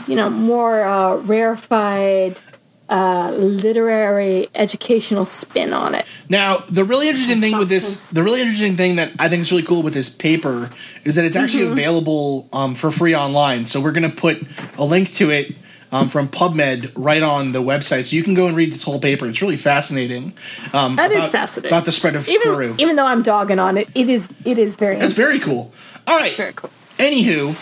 [0.10, 2.42] you know, more uh, rarefied,
[2.90, 6.06] uh, literary, educational spin on it.
[6.30, 9.52] Now, the really interesting thing with this, the really interesting thing that I think is
[9.52, 10.70] really cool with this paper
[11.06, 11.72] is that it's actually Mm-hmm.
[11.74, 13.66] available um, for free online.
[13.66, 14.42] So we're going to put
[14.78, 15.56] a link to it
[15.92, 19.00] um, from PubMed right on the website, so you can go and read this whole
[19.00, 19.28] paper.
[19.28, 20.34] It's really fascinating.
[20.74, 21.72] Um, That is about- fascinating.
[21.76, 22.76] about the spread of Even Peru.
[22.78, 25.72] even though I'm dogging on it, it is it is very That's very cool.
[26.08, 26.36] All right.
[26.38, 26.70] very cool.
[27.00, 27.56] Anywho.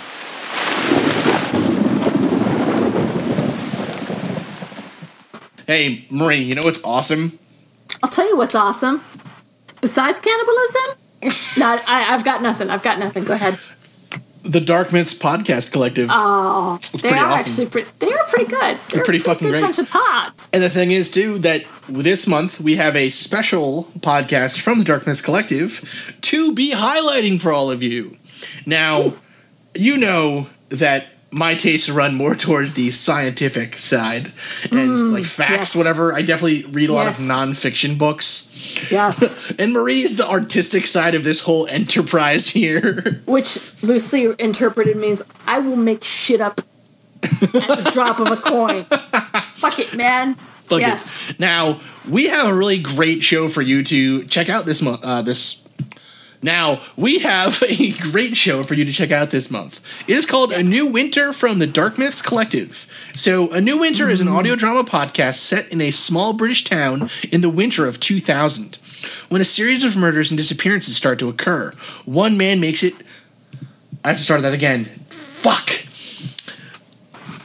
[5.67, 7.37] Hey, Marie, you know what's awesome?
[8.01, 9.03] I'll tell you what's awesome.
[9.81, 10.81] Besides cannibalism,
[11.57, 12.69] no, I, I've got nothing.
[12.69, 13.25] I've got nothing.
[13.25, 13.59] Go ahead.
[14.43, 16.09] The Dark Myths Podcast Collective.
[16.09, 17.51] Oh, It's they pretty are awesome.
[17.51, 17.89] actually pretty.
[17.99, 18.77] They are pretty good.
[18.89, 19.59] They're, pretty a fucking great.
[19.59, 20.47] Bunch of pods.
[20.53, 24.85] And the thing is, too, that this month we have a special podcast from the
[24.85, 28.15] Dark Myths Collective to be highlighting for all of you.
[28.65, 29.13] Now,
[29.75, 31.07] you know that
[31.37, 34.31] my tastes run more towards the scientific side
[34.71, 35.75] and like facts, yes.
[35.75, 36.13] whatever.
[36.13, 38.51] I definitely read a lot of nonfiction books.
[38.91, 39.23] Yes,
[39.59, 43.21] And Marie is the artistic side of this whole enterprise here.
[43.25, 46.61] which loosely interpreted means I will make shit up
[47.23, 48.83] at the drop of a coin.
[49.55, 50.35] Fuck it, man.
[50.35, 50.87] Fuck it.
[50.87, 51.33] yes.
[51.39, 51.79] Now
[52.09, 55.03] we have a really great show for you to check out this month.
[55.03, 55.66] Uh, this
[56.41, 59.79] now we have a great show for you to check out this month.
[60.07, 62.87] It is called A New Winter from the Dark Myths Collective.
[63.15, 67.09] So, A New Winter is an audio drama podcast set in a small British town
[67.31, 68.77] in the winter of 2000.
[69.29, 71.71] When a series of murders and disappearances start to occur,
[72.05, 72.93] one man makes it.
[74.03, 74.85] I have to start that again.
[74.85, 75.69] Fuck.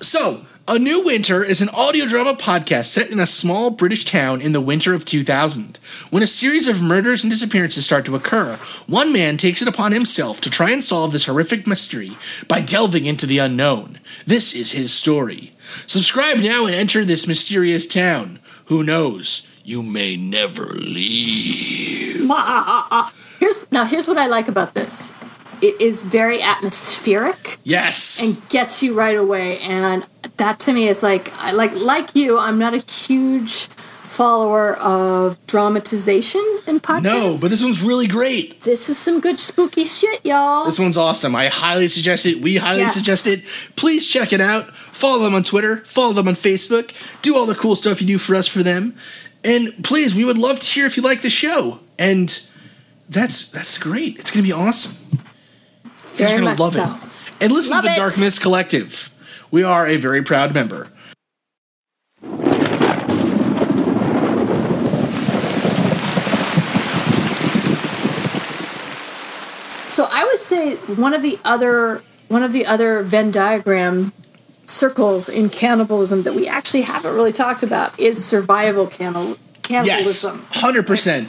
[0.03, 4.41] So, A New Winter is an audio drama podcast set in a small British town
[4.41, 5.79] in the winter of 2000.
[6.11, 8.57] When a series of murders and disappearances start to occur,
[8.87, 13.07] one man takes it upon himself to try and solve this horrific mystery by delving
[13.07, 13.99] into the unknown.
[14.25, 15.53] This is his story.
[15.87, 18.39] Subscribe now and enter this mysterious town.
[18.67, 19.49] Who knows?
[19.65, 22.31] You may never leave.
[22.31, 23.11] Uh, uh, uh.
[23.41, 23.85] Here's now.
[23.85, 25.13] Here's what I like about this.
[25.61, 28.23] It is very atmospheric Yes.
[28.23, 30.05] and gets you right away, and
[30.39, 32.39] that to me is like, I like like you.
[32.39, 33.69] I'm not a huge
[34.13, 37.03] follower of dramatization in podcasts.
[37.03, 38.61] no, but this one's really great.
[38.63, 40.65] this is some good spooky shit, y'all.
[40.67, 41.35] This one's awesome.
[41.35, 42.41] I highly suggest it.
[42.43, 42.93] We highly Yes.
[42.95, 43.43] suggest it.
[43.77, 44.75] Please check it out.
[44.77, 45.79] Follow them on Twitter.
[45.87, 46.91] Follow them on Facebook.
[47.23, 48.95] Do all the cool stuff you do for us for them.
[49.43, 51.81] And please, we would love to hear if you like the show.
[51.99, 52.39] And
[53.09, 54.19] that's that's great.
[54.19, 54.95] It's gonna be awesome.
[56.19, 56.83] You're Very gonna much love so.
[56.85, 56.91] it.
[57.41, 57.97] And listen Love to the it.
[57.97, 59.09] Dark Myths Collective.
[59.53, 60.89] We are a very proud member.
[69.89, 74.13] So I would say one of the other one of the other Venn diagram
[74.65, 79.37] circles in cannibalism that we actually haven't really talked about is survival cannibal
[79.69, 80.47] Yes, cannibalism.
[80.51, 81.29] hundred percent.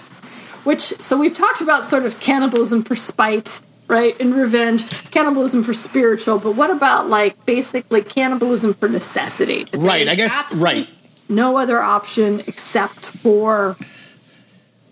[0.63, 5.73] Which so we've talked about sort of cannibalism for spite, right, and revenge, cannibalism for
[5.73, 9.65] spiritual, but what about like basically cannibalism for necessity?
[9.65, 10.88] That Right, I guess- right.
[11.29, 13.77] No other option except for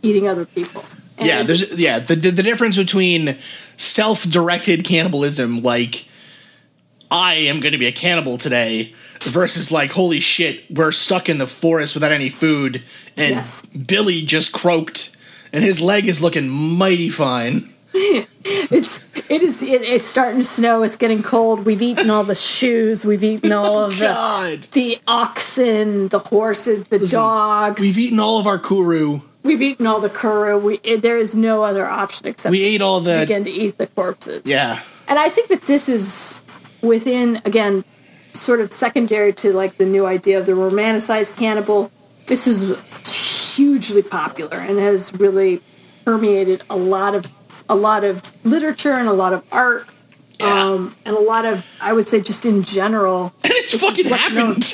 [0.01, 0.83] eating other people.
[1.17, 3.37] And Yeah, there's yeah the the the difference between
[3.77, 6.05] self-directed cannibalism, like
[7.11, 11.37] I am going to be a cannibal today, versus like holy shit, we're stuck in
[11.37, 12.81] the forest without any food,
[13.17, 13.61] and Yes.
[13.85, 15.15] Billy just croaked,
[15.51, 17.70] and his leg is looking mighty fine.
[18.43, 20.83] it's it is it, it's starting to snow.
[20.83, 21.65] It's getting cold.
[21.65, 23.03] We've eaten all the shoes.
[23.03, 27.81] We've eaten all of the, God, the oxen, the horses, the dogs.
[27.81, 29.21] we've eaten all of our kuru.
[29.43, 30.57] We've eaten all the kuru.
[30.59, 33.51] We it, there is no other option except We to ate all the begin to
[33.51, 34.43] eat the corpses.
[34.45, 34.81] yeah.
[35.07, 36.41] And I think that this is
[36.81, 37.83] within again
[38.33, 41.91] sort of secondary to like the new idea of the romanticized cannibal.
[42.27, 42.77] This is
[43.55, 45.61] hugely popular and has really
[46.05, 47.29] permeated a lot of
[47.71, 49.87] a lot of literature and a lot of art.
[50.39, 50.71] Yeah.
[50.71, 54.05] Um, and a lot of, I would say, just in general, And it's is fucking
[54.07, 54.73] happened.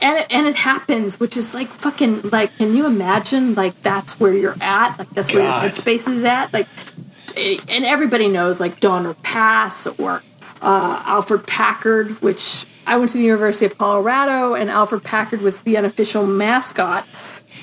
[0.00, 2.56] and it, and it happens, which is like fucking like.
[2.56, 3.54] Can you imagine?
[3.54, 4.96] Like that's where you're at.
[4.98, 5.62] Like that's where God.
[5.62, 6.52] your headspace is at.
[6.52, 6.68] Like,
[7.36, 10.22] eh, and everybody knows like Donner Pass or
[10.62, 15.60] uh, Alfred Packard, which I went to the University of Colorado, and Alfred Packard was
[15.62, 17.04] the unofficial mascot.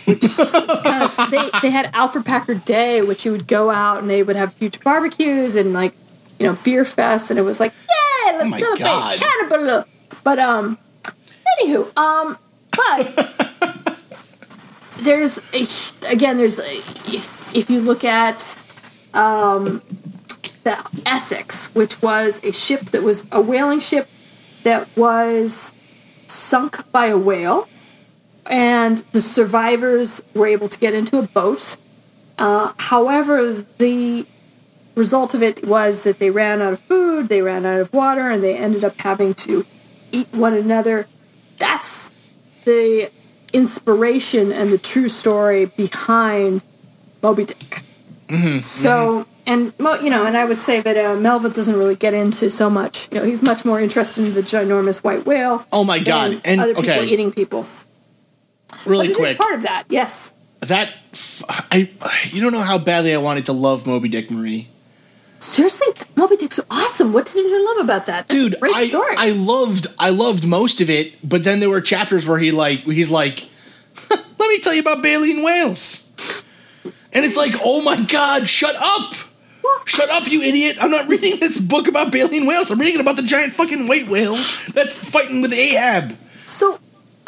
[0.07, 4.09] Which kind of they, they had Alfred Packard Day, which you would go out and
[4.09, 5.93] they would have huge barbecues and like
[6.39, 7.73] you know beer fest, and it was like
[8.25, 9.17] yeah, let's Oh celebrate God.
[9.19, 9.85] cannibal.
[10.23, 10.77] But um,
[11.59, 12.37] anywho, um,
[12.75, 13.33] but
[14.99, 15.67] there's a,
[16.11, 16.77] again there's a,
[17.07, 18.57] if if you look at
[19.13, 19.81] um
[20.63, 24.07] the Essex, which was a ship that was a whaling ship
[24.63, 25.71] that was
[26.27, 27.67] sunk by a whale,
[28.49, 31.77] and the survivors were able to get into a boat.
[32.37, 34.25] Uh, however, the
[34.95, 38.29] result of it was that they ran out of food, they ran out of water,
[38.29, 39.65] and they ended up having to
[40.11, 41.07] eat one another.
[41.57, 42.09] That's
[42.65, 43.09] the
[43.53, 46.65] inspiration and the true story behind
[47.21, 47.83] Moby Dick.
[48.61, 52.13] So, and Mo, you know, and I would say that uh, Melville doesn't really get
[52.13, 53.07] into so much.
[53.11, 55.65] You know, he's much more interested in the ginormous white whale.
[55.71, 57.05] Oh my God, and- other people okay.
[57.07, 57.65] eating people.
[58.85, 59.37] Really but quick.
[59.37, 59.83] part of that.
[59.89, 60.31] Yes.
[60.61, 60.93] that
[61.71, 61.89] I
[62.31, 64.67] you don't know how badly I wanted to love Moby Dick Marie.
[65.39, 67.13] Seriously, Moby Dick's awesome.
[67.13, 68.27] What did you love about that?
[68.27, 69.15] That's Dude, great I, story.
[69.15, 72.79] I loved I loved most of it, but then there were chapters where he like
[72.79, 73.45] he's like,
[74.09, 76.11] "Let me tell you about Bailey baleen whales,"
[77.13, 79.13] and it's like, "Oh my god, shut up,
[79.85, 80.77] shut up, you idiot!
[80.81, 82.71] I'm not reading this book about baleen whales.
[82.71, 84.35] I'm reading it about the giant fucking white whale
[84.73, 86.79] that's fighting with Ahab." So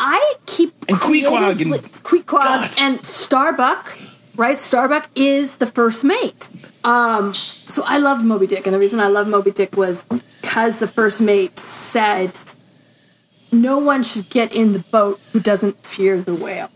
[0.02, 3.98] I keep And Queequeg and- Queequeg and Starbuck,
[4.38, 4.58] right?
[4.58, 6.48] Starbuck is the first mate.
[6.86, 10.04] Um, so I love Moby Dick, and the reason I love Moby Dick was
[10.42, 12.32] because the first mate said,
[13.52, 16.70] "No one should get in the boat who doesn't fear the whale."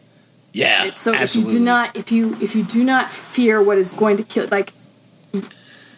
[0.51, 0.97] Yeah, Right?
[0.97, 1.53] So absolutely.
[1.53, 4.23] if you do not, if you if you do not fear what is going to
[4.23, 4.73] kill, like,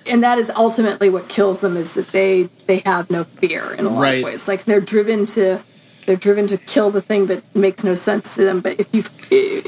[0.06, 3.86] and that is ultimately what kills them is that they they have no fear in
[3.86, 4.18] a lot Right.
[4.20, 4.48] of ways.
[4.48, 5.60] Like they're driven to
[6.06, 8.62] they're driven to kill the thing that makes no sense to them.
[8.62, 9.62] But if you eh,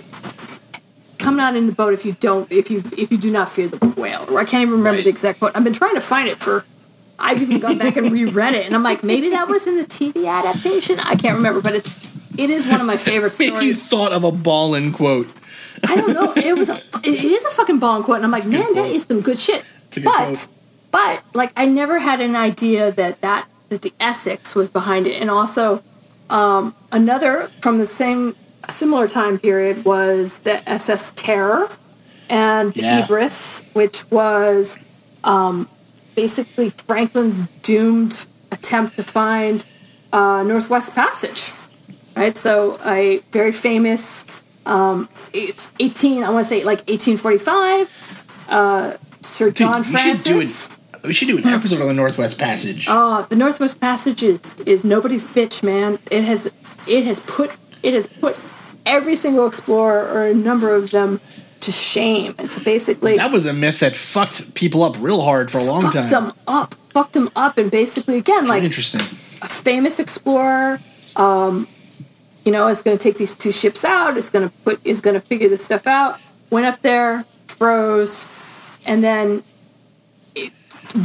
[1.17, 3.67] come not in the boat if you don't if you if you do not fear
[3.67, 5.03] the whale, or I can't even remember Right.
[5.03, 5.51] the exact quote.
[5.55, 6.65] I've been trying to find it for.
[7.19, 9.83] I've even gone back and reread it, and I'm like, maybe that was in the
[9.85, 10.99] TV adaptation.
[10.99, 11.89] I can't remember, but it's
[12.37, 15.27] it is one of my favorite Maybe you thought of a ballin' quote.
[15.83, 16.33] I don't know.
[16.33, 18.91] It was a, it is a fucking bong quote, and I'm like, man, that quote.
[18.91, 19.63] is some good shit.
[19.91, 20.47] good But, quote.
[20.91, 25.19] but like, I never had an idea that that that the Essex was behind it,
[25.19, 25.81] and also
[26.29, 28.35] um, another from the same
[28.69, 31.69] similar time period was the SS Terror
[32.29, 32.99] and the Yeah.
[32.99, 34.77] Erebus, which was
[35.23, 35.69] um,
[36.15, 39.65] basically Franklin's doomed attempt to find
[40.11, 41.53] uh, Northwest Passage
[42.17, 42.35] right?
[42.35, 44.25] So a very famous,
[44.65, 47.89] um, it's 18, I want to say like 1845,
[48.49, 50.69] uh, Sir Dude, John do Francis.
[51.07, 52.85] We should do an episode on the Northwest Passage.
[52.89, 55.99] Uh, the Northwest Passage is, is nobody's bitch, man.
[56.11, 56.51] It has
[56.85, 58.37] it has put it has put
[58.85, 61.21] every single explorer or a number of them
[61.61, 65.49] to shame and to basically that was a myth that fucked people up real hard
[65.49, 66.09] for a long fucked time.
[66.09, 69.01] them up, fucked them up, and basically again like Interesting.
[69.41, 70.79] a famous explorer
[71.15, 71.67] um,
[72.45, 75.01] you know is going to take these two ships out is going to put is
[75.01, 76.19] going to figure this stuff out
[76.51, 78.29] went up there froze
[78.85, 79.43] and then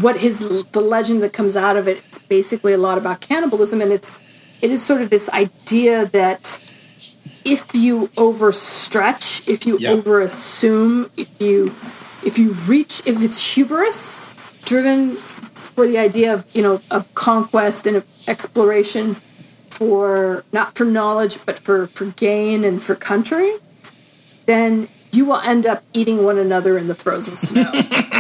[0.01, 0.39] what his
[0.73, 2.03] the legend that comes out of it?
[2.11, 4.19] is basically a lot about cannibalism and it's
[4.61, 6.61] it is sort of this idea that
[7.45, 9.93] if you overstretch, if you Yeah.
[9.97, 11.75] overassume, if you
[12.25, 14.33] if you reach, if it's hubris
[14.65, 19.17] driven for the idea of you know of conquest and of exploration
[19.71, 23.55] for not for knowledge but for for gain and for country,
[24.47, 27.71] then you will end up eating one another in the frozen snow.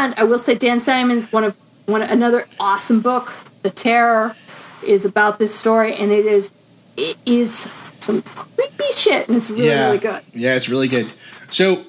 [0.00, 3.32] and I will say, Dan Simmons one of one another awesome book,
[3.62, 4.36] The Terror,
[4.86, 6.52] is about this story, and it is
[6.96, 9.86] it is some creepy shit, and it's really yeah.
[9.86, 10.22] really good.
[10.32, 11.06] Yeah, it's really good.
[11.50, 11.84] So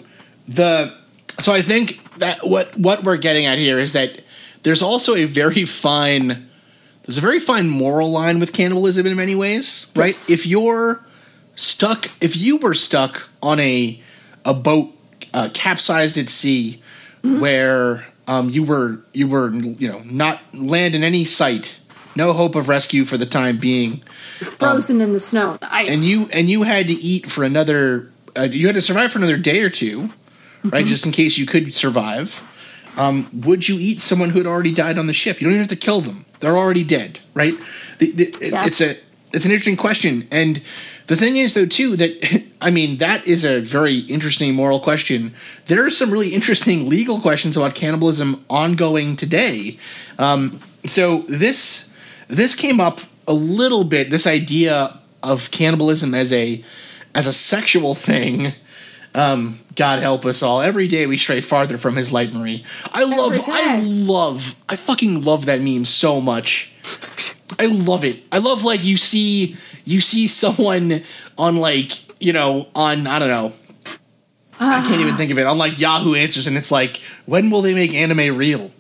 [0.48, 0.96] the
[1.40, 4.20] so I think that what what we're getting at here is that
[4.64, 6.50] there's also a very fine
[7.04, 10.18] there's a very fine moral line with cannibalism in many ways, right?
[10.30, 11.04] If you're
[11.56, 14.02] stuck if you were stuck on a
[14.44, 14.94] a boat
[15.34, 16.82] uh, capsized at sea
[17.24, 21.80] where um, you were you were you know not land in any sight,
[22.16, 23.98] no hope of rescue for the time being,
[24.40, 25.90] Frozen in the snow, the ice.
[25.90, 29.20] and you and you had to eat for another uh, you had to survive for
[29.20, 30.10] another day or 2
[30.66, 32.48] right just in case you could survive.
[32.98, 35.40] Um, would you eat someone who had already died on the ship?
[35.40, 36.26] You don't even have to kill them.
[36.40, 37.56] They're already dead right?
[38.00, 38.98] The, the, it- it's a
[39.34, 40.28] it's an interesting question.
[40.30, 40.62] And
[41.12, 45.34] the thing is though too that i mean that is a very interesting moral question.
[45.66, 49.78] There are some really interesting legal questions about cannibalism ongoing today.
[50.18, 51.94] Um, so this
[52.30, 56.64] this came up a little bit this idea of cannibalism as a
[57.14, 58.54] as a sexual thing
[59.14, 60.62] um, god help us all.
[60.62, 62.64] Every day we stray farther from his light marie.
[62.92, 66.72] I love i love i fucking love that meme so much.
[67.60, 68.24] I love it.
[68.32, 71.04] I love like you see you see someone
[71.38, 73.54] on like you know on i don't know.
[74.60, 75.48] I can't even think of it.
[75.48, 78.72] On like yahoo answers and it's like when will they make anime real?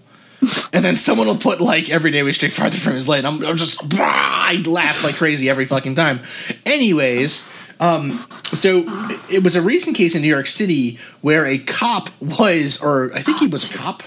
[0.73, 3.25] And then someone will put like every day we stray farther from his light.
[3.25, 6.21] I'm, I'm just bah, I laugh like crazy every fucking time.
[6.65, 7.47] Anyways,
[7.81, 8.11] um,
[8.53, 8.85] so
[9.29, 13.21] it was a recent case in New York City where a cop was, or I
[13.21, 14.03] think he was a cop.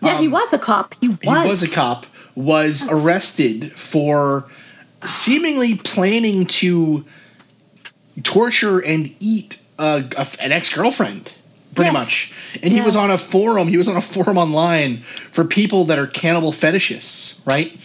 [0.00, 0.94] yeah, he was a cop.
[1.00, 1.18] He was.
[1.28, 2.06] um, He was a cop.
[2.34, 4.48] Was arrested for
[5.04, 7.04] seemingly planning to
[8.22, 11.32] torture and eat a, a- an ex girlfriend,
[11.74, 11.94] pretty Yes.
[11.94, 12.32] much.
[12.62, 13.68] And he was on a forum.
[13.68, 14.98] He was on a forum online
[15.32, 17.76] for people that are cannibal fetishists, right?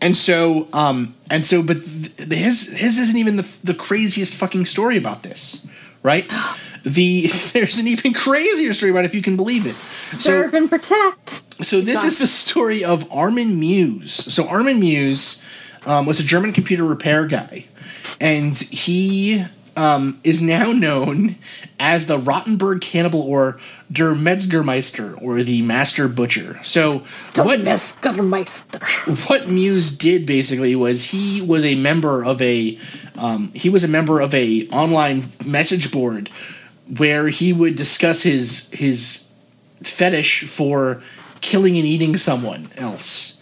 [0.00, 4.66] And so, um, and so, but th- his his isn't even the the craziest fucking
[4.66, 5.66] story about this,
[6.02, 6.30] right?
[6.86, 9.70] The there's an even crazier story about it if you can believe it.
[9.72, 11.42] So serve and protect.
[11.64, 14.12] so this is the story of Armin Muse.
[14.32, 15.42] So Armin Muse
[15.84, 17.64] um, was a German computer repair guy,
[18.20, 19.44] and he
[19.76, 21.36] um, is now known
[21.78, 23.60] as the Rotenburg Cannibal or
[23.92, 26.58] Der Metzgermeister or the Master Butcher.
[26.64, 27.04] So
[27.36, 28.80] what Metzgermeister.
[29.28, 32.78] what Muse did basically was he was a member of a
[33.16, 36.30] um, he was a member of a online message board
[36.96, 39.28] where he would discuss his his
[39.82, 41.02] fetish for
[41.40, 43.40] killing and eating someone else,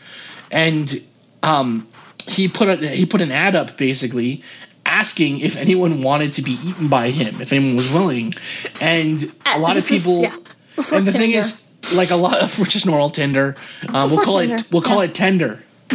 [0.50, 1.02] and
[1.42, 1.86] um,
[2.26, 4.42] he put a, he put an ad up basically
[4.86, 8.34] asking if anyone wanted to be eaten by him, if anyone was willing,
[8.80, 10.22] and a lot of is- people.
[10.22, 10.36] yeah,
[10.92, 13.54] and the thing is, like a lot of just normal Tinder.
[13.92, 15.10] Um, we'll call Tinder, it we'll call yeah.
[15.10, 15.62] it tender.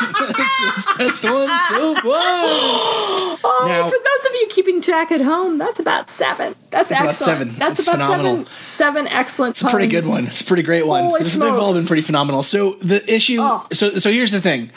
[0.00, 2.04] That's the best one so far.
[3.44, 6.56] Oh, Now- for those of you keeping track at home, that's about seven.
[6.70, 7.38] That's, That's about excellent.
[7.38, 7.48] seven.
[7.58, 8.36] That's, That's about phenomenal.
[8.46, 8.46] seven.
[8.52, 9.50] Seven excellent.
[9.52, 10.24] It's a pretty good one.
[10.26, 11.04] It's a pretty great one.
[11.04, 12.42] Holy They've they've all been pretty phenomenal.
[12.42, 13.38] So the issue.
[13.40, 13.64] Oh.
[13.72, 14.70] So so here's the thing.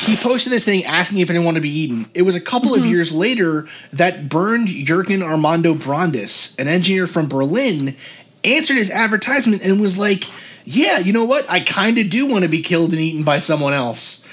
[0.00, 2.06] He posted this thing asking if anyone wanted to be eaten.
[2.14, 2.80] It was a couple Mm-hmm.
[2.84, 7.94] of years later that Bernd Jurgen Armando Brandes, an engineer from Berlin,
[8.42, 10.24] answered his advertisement and was like,
[10.64, 11.48] "Yeah, you know what?
[11.50, 14.26] I kind of do want to be killed and eaten by someone else."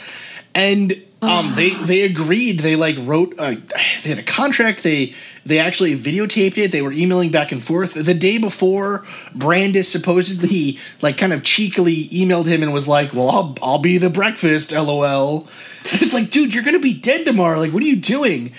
[0.55, 2.61] And um, they they agreed.
[2.61, 3.33] They like wrote.
[3.37, 3.55] A,
[4.03, 4.81] they had a contract.
[4.83, 5.13] They
[5.45, 6.71] they actually videotaped it.
[6.71, 7.93] They were emailing back and forth.
[7.93, 13.29] The day before, Brandes supposedly like kind of cheekily emailed him and was like, "Well,
[13.29, 15.47] I'll I'll be the breakfast." LOL.
[15.91, 17.57] It's like, dude, you're gonna be dead tomorrow.
[17.57, 18.53] Like, what are you doing?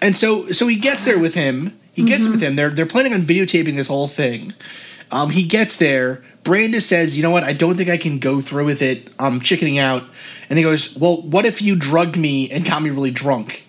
[0.00, 1.78] And so so he gets there with him.
[1.92, 2.56] He gets with him.
[2.56, 4.54] They're they're planning on videotaping this whole thing.
[5.10, 6.24] Um, he gets there.
[6.42, 7.44] Brandes says, "You know what?
[7.44, 9.08] I don't think I can go through with it.
[9.18, 10.02] I'm chickening out."
[10.48, 13.64] And he goes, "Well, what if you drugged me and got me really drunk?"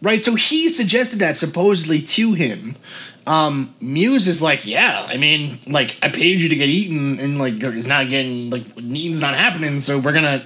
[0.00, 0.24] Right.
[0.24, 2.76] So he suggested that supposedly to him.
[3.26, 7.38] Um, Muse is like, "Yeah, I mean, like I paid you to get eaten, and
[7.38, 9.80] like it's not getting like eating's not happening.
[9.80, 10.42] So we're gonna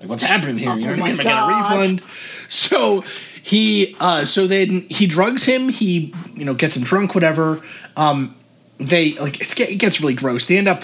[0.00, 0.74] like what's happening here?
[0.74, 1.12] You know what I Oh mean?
[1.12, 2.02] Am I getting a refund?"
[2.48, 3.04] So
[3.42, 7.62] he uh so then he drugs him he you know gets him drunk whatever
[7.96, 8.34] um
[8.76, 10.82] they like it's, it gets really gross they end up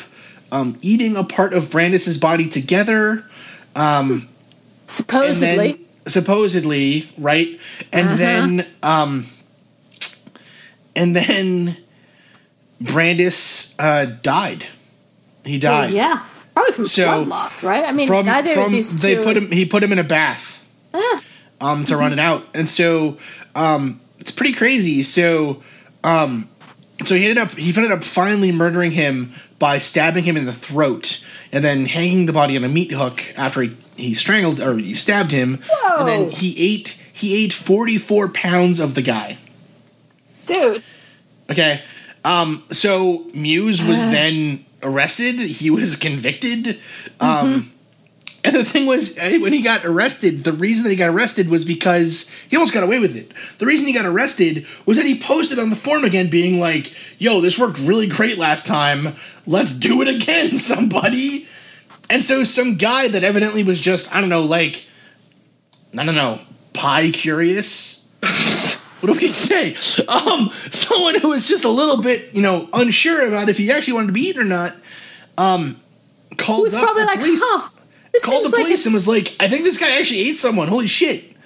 [0.53, 3.25] um eating a part of Brandes's body together
[3.75, 4.29] Um,
[4.87, 5.86] Supposedly.
[6.07, 7.59] Supposedly, right?
[7.93, 8.17] And Uh-huh.
[8.17, 9.27] then um
[10.95, 11.77] and then
[12.81, 14.67] Brandes uh died.
[15.45, 15.93] He died.
[15.93, 16.23] yeah,
[16.55, 17.85] probably from So, blood loss, right?
[17.85, 19.93] I mean, From neither of from these they two put is- him he put him
[19.93, 21.23] in a bath Ah,
[21.61, 22.45] um to run it out.
[22.55, 23.19] And so
[23.55, 25.03] um it's pretty crazy.
[25.03, 25.63] So
[26.05, 26.49] um
[27.05, 30.53] so he ended up he ended up finally murdering him by stabbing him in the
[30.53, 34.77] throat and then hanging the body on a meat hook after he, he strangled or
[34.77, 35.63] he stabbed him.
[35.99, 39.39] And then he ate he ate 44 pounds of the guy.
[40.45, 40.83] dude.
[41.51, 41.83] Okay.
[42.25, 45.37] Um, so Muse was then arrested.
[45.37, 46.79] He was convicted.
[47.21, 47.73] Um,
[48.45, 51.49] and the thing was, eh, when he got arrested, the reason that he got arrested
[51.49, 53.33] was because he almost got away with it.
[53.59, 56.93] The reason he got arrested was that he posted on the forum again, being like,
[57.19, 59.17] "Yo, this worked really great last time.
[59.47, 61.49] Let's do it again, somebody."
[62.09, 64.85] And so some guy that evidently was just, I don't know, like,
[65.99, 66.41] I don't know,
[66.73, 68.05] pie curious.
[69.01, 69.75] what do we say?
[70.09, 73.95] Um, someone who was just a little bit, you know, unsure about if he actually
[73.95, 74.75] wanted to be eaten or not.
[75.39, 75.81] Um,
[76.39, 77.41] called Who's up probably the like, police.
[77.45, 77.71] huh?
[78.23, 80.69] Called the like police it's- and was like, "I think this guy actually ate someone.
[80.69, 81.37] Holy shit!"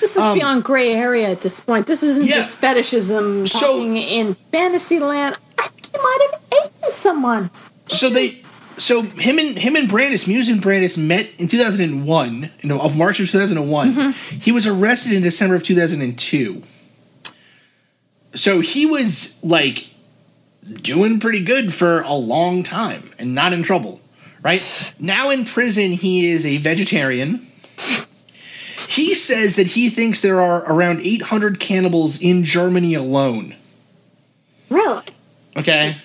[0.00, 1.86] This is beyond gray area at this point.
[1.86, 2.36] This isn't um, Yeah.
[2.36, 5.36] just fetishism So- in fantasy land.
[5.58, 7.50] I think he might have eaten someone.
[7.86, 8.42] So they,
[8.78, 12.96] so him and him and Brandes, Meiwes and Brandes met in 2001, you know, of
[12.96, 13.92] March of 2001.
[13.92, 14.38] Mm-hmm.
[14.38, 16.62] He was arrested in December of 2002.
[18.34, 19.88] So he was like
[20.82, 24.00] doing pretty good for a long time and not in trouble,
[24.42, 24.94] right?
[24.98, 27.46] Now in prison, he is a vegetarian.
[28.88, 33.54] He says that he thinks there are around 800 cannibals in Germany alone.
[34.70, 35.04] Really?
[35.56, 35.96] Okay.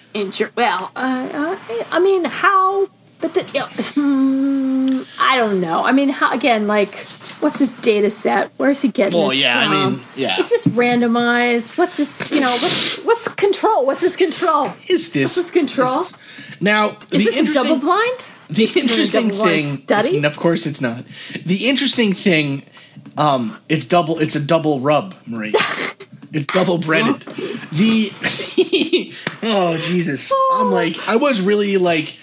[0.55, 2.87] Well, uh, uh, I mean, how?
[3.19, 5.83] But the, you know, hmm, I don't know.
[5.85, 6.67] I mean, how again?
[6.67, 6.95] Like,
[7.39, 8.51] what's this data set?
[8.57, 10.39] Where's he getting Well, this yeah, I mean, yeah.
[10.39, 11.77] Is this randomized?
[11.77, 12.31] What's this?
[12.31, 13.85] You know, what's what's the control?
[13.85, 14.73] What's this control?
[14.89, 16.05] Is this What's this control?
[16.59, 18.29] Now, Is the this a interesting, double blind?
[18.49, 20.17] the interesting thing, study?
[20.17, 21.03] it's- of course, it's not.
[21.45, 22.63] The interesting thing,
[23.17, 24.19] um, it's double.
[24.19, 25.53] It's a double rub, Marie.
[26.31, 27.23] it's double breaded.
[27.71, 28.11] The
[29.43, 32.17] oh Jesus, I'm like I was really like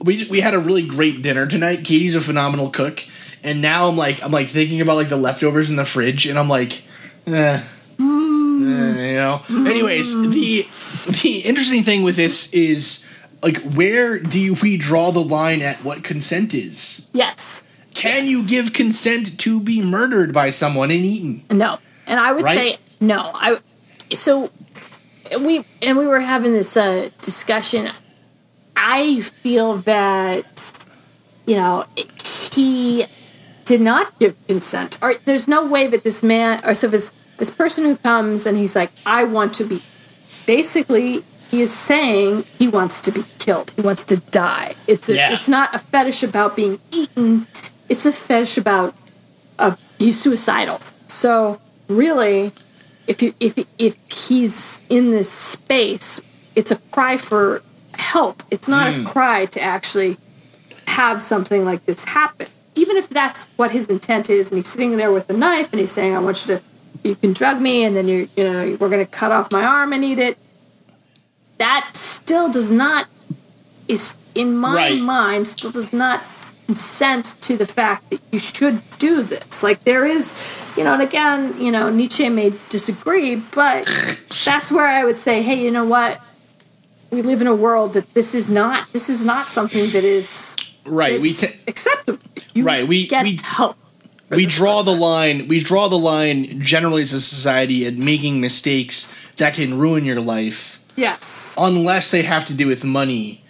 [0.00, 1.84] we we had a really great dinner tonight.
[1.84, 3.04] Katie's a phenomenal cook,
[3.42, 6.38] and now I'm like I'm like thinking about like the leftovers in the fridge, and
[6.38, 6.82] I'm like,
[7.26, 7.62] eh.
[8.00, 9.42] Eh, you know.
[9.50, 10.66] Anyways, the
[11.22, 13.06] the interesting thing with this is
[13.42, 17.06] like where do you, we draw the line at what consent is?
[17.12, 17.62] Yes.
[17.94, 21.42] Can you give consent to be murdered by someone and eaten?
[21.50, 22.56] No, and I would Right?
[22.58, 23.30] say no.
[23.34, 23.58] I
[24.12, 24.50] so
[25.40, 27.90] we and we were having this uh, discussion.
[28.76, 30.84] I feel that
[31.46, 31.84] you know
[32.44, 33.06] he
[33.64, 34.98] did not give consent.
[35.02, 38.56] Or there's no way that this man or so this this person who comes and
[38.56, 39.82] he's like, I want to be.
[40.46, 43.72] Basically, he is saying he wants to be killed.
[43.76, 44.74] He wants to die.
[44.86, 45.32] It's a, Yeah.
[45.32, 47.46] it's not a fetish about being eaten.
[47.88, 48.94] It's a fetish about
[49.58, 50.80] uh, he's suicidal.
[51.08, 52.52] So really,
[53.06, 56.20] if you if if he's in this space,
[56.56, 57.62] it's a cry for
[57.98, 58.42] help.
[58.50, 59.06] It's not Hmm.
[59.06, 60.16] a cry to actually
[60.86, 62.46] have something like this happen.
[62.74, 65.80] Even if that's what his intent is, and he's sitting there with a knife and
[65.80, 66.62] he's saying, "I want you to,
[67.08, 69.64] you can drug me, and then you're, you know, we're going to cut off my
[69.64, 70.36] arm and eat it."
[71.58, 73.06] That still does not
[73.86, 75.00] is in my Right.
[75.00, 76.20] mind still does not
[76.66, 79.62] consent to the fact that you should do this.
[79.62, 80.34] Like there is,
[80.76, 83.86] you know, and again, you know, Nietzsche may disagree, but
[84.44, 86.20] that's where I would say, hey, you know what?
[87.10, 90.56] We live in a world that this is not this is not something that is
[90.86, 91.20] Right.
[91.20, 92.18] We ta- acceptable.
[92.54, 93.76] You Right, we- get we- help.
[94.30, 95.48] we draw the line.
[95.48, 100.20] We draw the line generally as a society at making mistakes that can ruin your
[100.20, 101.54] life, Yes.
[101.56, 103.43] unless they have to do with money.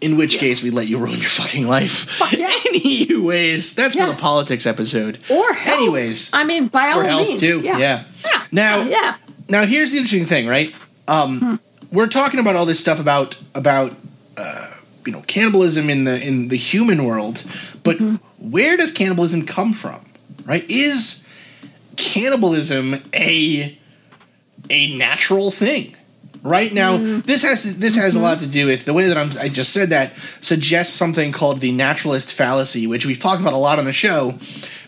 [0.00, 2.20] In which case, we let you ruin your fucking life.
[2.32, 2.50] yeah.
[2.66, 5.18] Anyways, that's for the politics episode.
[5.30, 5.80] Or health.
[5.80, 7.40] Anyways, I mean, by all or health means.
[7.40, 7.60] too.
[7.60, 7.78] Yeah.
[7.78, 8.04] Yeah.
[8.24, 8.42] Yeah.
[8.52, 9.16] Now, yeah.
[9.48, 10.76] now here's the interesting thing, right?
[11.08, 11.58] Um,
[11.90, 13.94] We're talking about all this stuff about about
[14.36, 14.70] uh,
[15.06, 17.42] you know cannibalism in the in the human world,
[17.82, 17.96] but
[18.38, 20.04] where does cannibalism come from?
[20.44, 20.68] Right?
[20.68, 21.26] Is
[21.96, 23.78] cannibalism a
[24.68, 25.95] a natural thing?
[26.46, 29.30] Right now, this has this has a lot to do with the way that I'm.
[29.40, 33.56] I just said that suggests something called the naturalist fallacy, which we've talked about a
[33.58, 34.38] lot on the show.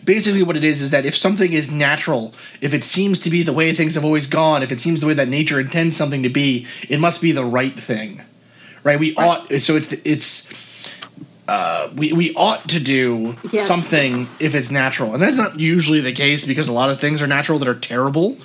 [0.05, 3.43] Basically, what it is is that if something is natural, if it seems to be
[3.43, 6.23] the way things have always gone, if it seems the way that nature intends something
[6.23, 8.21] to be, it must be the right thing,
[8.83, 8.97] right?
[8.97, 9.51] We ought.
[9.61, 10.49] So it's the, it's
[11.49, 13.67] uh, we we ought to do Yes.
[13.67, 17.21] something if it's natural, and that's not usually the case because a lot of things
[17.21, 18.37] are natural that are terrible,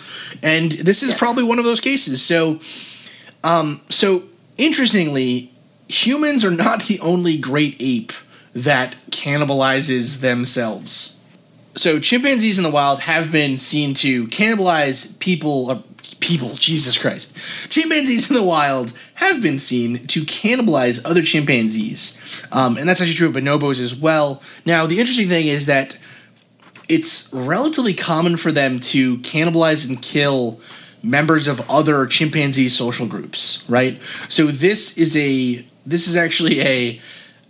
[0.42, 1.18] and this is Yes.
[1.18, 2.20] probably one of those cases.
[2.22, 2.58] So,
[3.44, 4.24] um, so
[4.56, 5.52] interestingly,
[5.86, 8.12] humans are not the only great ape
[8.54, 11.20] that cannibalizes themselves.
[11.76, 15.70] So chimpanzees in the wild have been seen to cannibalize people.
[15.70, 15.82] Uh,
[16.20, 17.36] people, Jesus Christ!
[17.68, 22.18] Chimpanzees in the wild have been seen to cannibalize other chimpanzees,
[22.52, 24.40] um, and that's actually true of bonobos as well.
[24.64, 25.98] Now, the interesting thing is that
[26.88, 30.60] it's relatively common for them to cannibalize and kill
[31.04, 34.00] members of other chimpanzee social groups, right?
[34.28, 37.00] So this is a this is actually a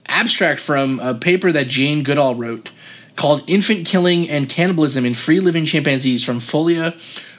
[0.07, 2.71] abstract from a paper that Jane Goodall wrote
[3.17, 6.93] called Infant Killing and Cannibalism in Free Living Chimpanzees from Folia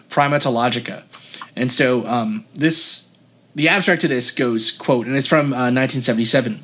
[0.10, 1.04] Primatologica.
[1.56, 3.14] And so um, this
[3.54, 6.60] the abstract to this goes quote and it's from uh, 1977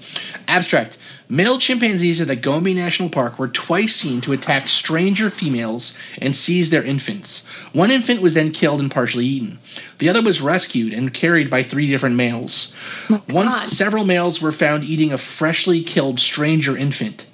[0.47, 0.97] abstract
[1.31, 6.35] male chimpanzees at the gombe national park were twice seen to attack stranger females and
[6.35, 9.57] seize their infants one infant was then killed and partially eaten
[9.99, 12.75] the other was rescued and carried by three different males
[13.09, 17.25] oh once several males were found eating a freshly killed stranger infant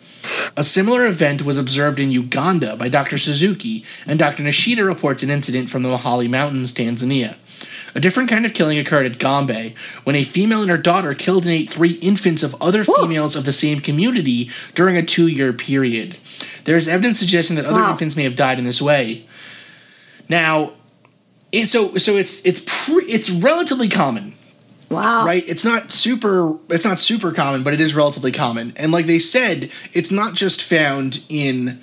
[0.56, 3.18] a similar event was observed in Uganda by Dr.
[3.18, 4.44] Suzuki, and Dr.
[4.44, 7.36] Nishida reports an incident from the Mahali Mountains, Tanzania.
[7.98, 9.74] A different kind of killing occurred at Gombe
[10.04, 13.44] when a female and her daughter killed and ate three infants of other females of
[13.44, 16.16] the same community during a two year period.
[16.66, 17.94] There is evidence suggesting that other Wow.
[17.94, 19.26] infants may have died in this way.
[20.30, 20.74] Now,
[21.64, 24.34] so so it's it's pre, it's relatively common
[24.90, 25.26] Wow.
[25.26, 29.06] right it's not super it's not super common but it is relatively common and like
[29.08, 31.82] they said it's not just found in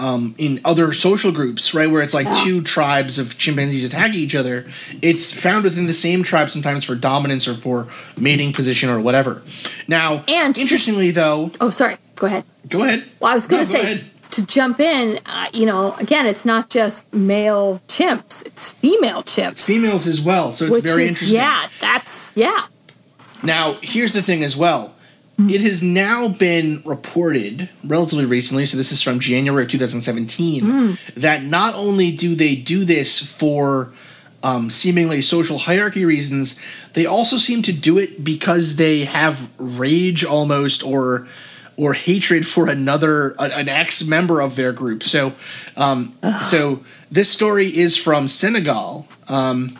[0.00, 4.34] um, in other social groups right where it's like two tribes of chimpanzees attacking each
[4.34, 4.66] other
[5.02, 7.86] it's found within the same tribe sometimes for dominance or for
[8.16, 9.42] mating position or whatever
[9.88, 11.96] now And interestingly though Oh, sorry.
[12.16, 12.44] Go ahead.
[12.68, 14.04] go ahead Well, I was going to go say ahead.
[14.32, 15.18] to jump in.
[15.26, 19.64] Uh, you know, again, it's not just male chimps; it's female chimps.
[19.64, 22.66] females as well so it's very is interesting yeah, that's yeah.
[23.42, 24.92] Now, here's the thing as well.
[25.38, 31.44] It has now been reported relatively recently, so this is from January of 2017, that
[31.44, 33.92] not only do they do this for
[34.42, 36.58] um, seemingly social hierarchy reasons,
[36.94, 41.28] they also seem to do it because they have rage almost or
[41.76, 45.04] or hatred for another an ex member of their group.
[45.04, 45.34] So,
[45.76, 46.82] um, so
[47.12, 49.06] this story is from Senegal.
[49.28, 49.78] Um,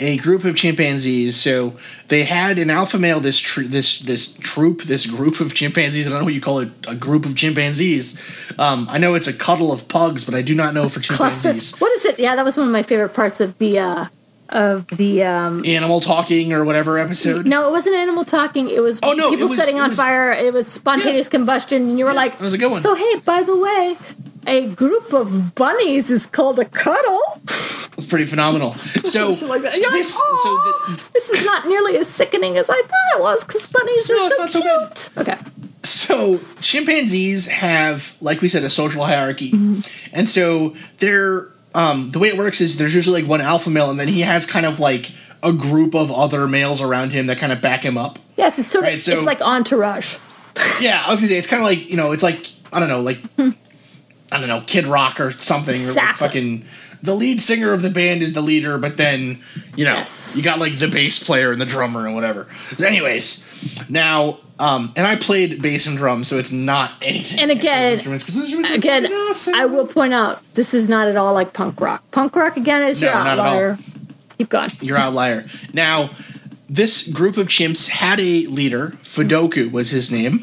[0.00, 1.36] a group of chimpanzees.
[1.36, 1.74] So
[2.08, 3.20] they had an alpha male.
[3.20, 6.06] This tr- this this troop, this group of chimpanzees.
[6.06, 6.70] I don't know what you call it.
[6.88, 8.18] A group of chimpanzees.
[8.58, 11.50] Um, I know it's a cuddle of pugs, but I do not know for Cluster.
[11.50, 11.78] chimpanzees.
[11.80, 12.18] What is it?
[12.18, 14.06] Yeah, that was one of my favorite parts of the uh
[14.48, 17.46] of the um Animal talking or whatever episode.
[17.46, 18.68] no, it wasn't animal talking.
[18.68, 20.32] It was Oh, no, people was- setting on was- fire.
[20.32, 22.82] It was spontaneous combustion, and you were like, that was a good one.
[22.82, 23.96] So hey, by the way,
[24.46, 27.20] a group of bunnies is called a cuddle.
[27.44, 28.74] It's pretty phenomenal.
[29.10, 29.40] So like.
[29.40, 33.42] This, like, so the, this is not nearly as sickening as I thought it was
[33.44, 35.10] because bunnies are No, so not so cute.
[35.18, 35.38] okay.
[35.82, 39.80] so chimpanzees have like we said a social hierarchy Mm-hmm.
[40.12, 43.90] and so they're um, the way it works is there's usually like one alpha male
[43.90, 45.10] and then he has kind of like
[45.42, 48.68] a group of other males around him that kind of back him up Yes, it's
[48.68, 50.18] sort of Right, so- it's like entourage.
[50.80, 52.88] yeah i was gonna say it's kind of like you know it's like i don't
[52.88, 53.18] know like
[54.32, 56.64] i don't know kid rock or something or like fucking
[57.02, 59.42] the lead singer of the band is the leader but then
[59.76, 60.34] you know Yes.
[60.36, 62.46] you got like the bass player and the drummer and whatever
[62.84, 63.46] anyways
[63.88, 68.24] now um and i played bass and drums so it's not anything And again- Instruments,
[68.24, 69.54] 'cause instruments Again, awesome.
[69.54, 72.02] I will point out this is not at all like punk rock.
[72.10, 73.26] Punk rock again is your No, all.
[73.26, 73.78] outlier.
[74.38, 74.70] Keep going.
[74.82, 75.46] You're outlier.
[75.72, 76.10] Now,
[76.68, 78.92] this group of chimps had a leader.
[79.02, 80.38] Foudouko was his name,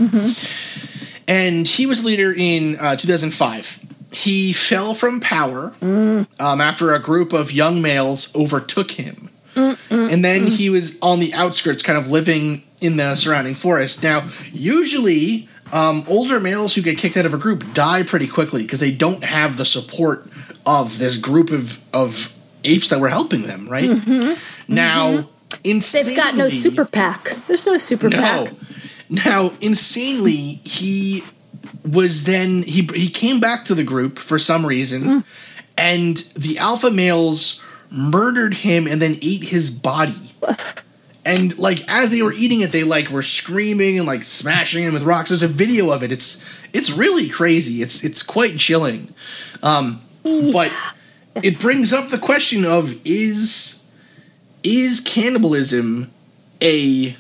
[1.28, 3.80] and he was leader in uh, 2005.
[4.12, 9.30] He fell from power um, after a group of young males overtook him,
[9.90, 14.04] and then he was on the outskirts, kind of living in the surrounding forest.
[14.04, 15.50] Now, usually.
[15.74, 18.90] Um, older males who get kicked out of a group die pretty quickly because they
[18.90, 20.26] don't have the support
[20.66, 22.34] of this group of, of
[22.64, 23.90] apes that were helping them, right?
[24.68, 25.28] Now,
[25.64, 27.32] insanely, They've got no super pack.
[27.48, 28.18] There's no super no.
[28.18, 28.54] pack.
[29.10, 31.24] Now, insanely, he
[31.90, 35.24] was then he he came back to the group for some reason, Mm.
[35.78, 40.34] and the alpha males murdered him and then ate his body.
[41.26, 44.94] And like as they were eating it, they like were screaming and like smashing him
[44.94, 45.30] with rocks.
[45.30, 46.12] There's a video of it.
[46.12, 46.44] It's
[46.74, 47.82] it's really crazy.
[47.82, 49.14] It's it's quite chilling.
[49.62, 50.72] Um, but
[51.44, 53.84] it brings up the question of is
[54.64, 56.12] is cannibalism
[56.62, 57.16] a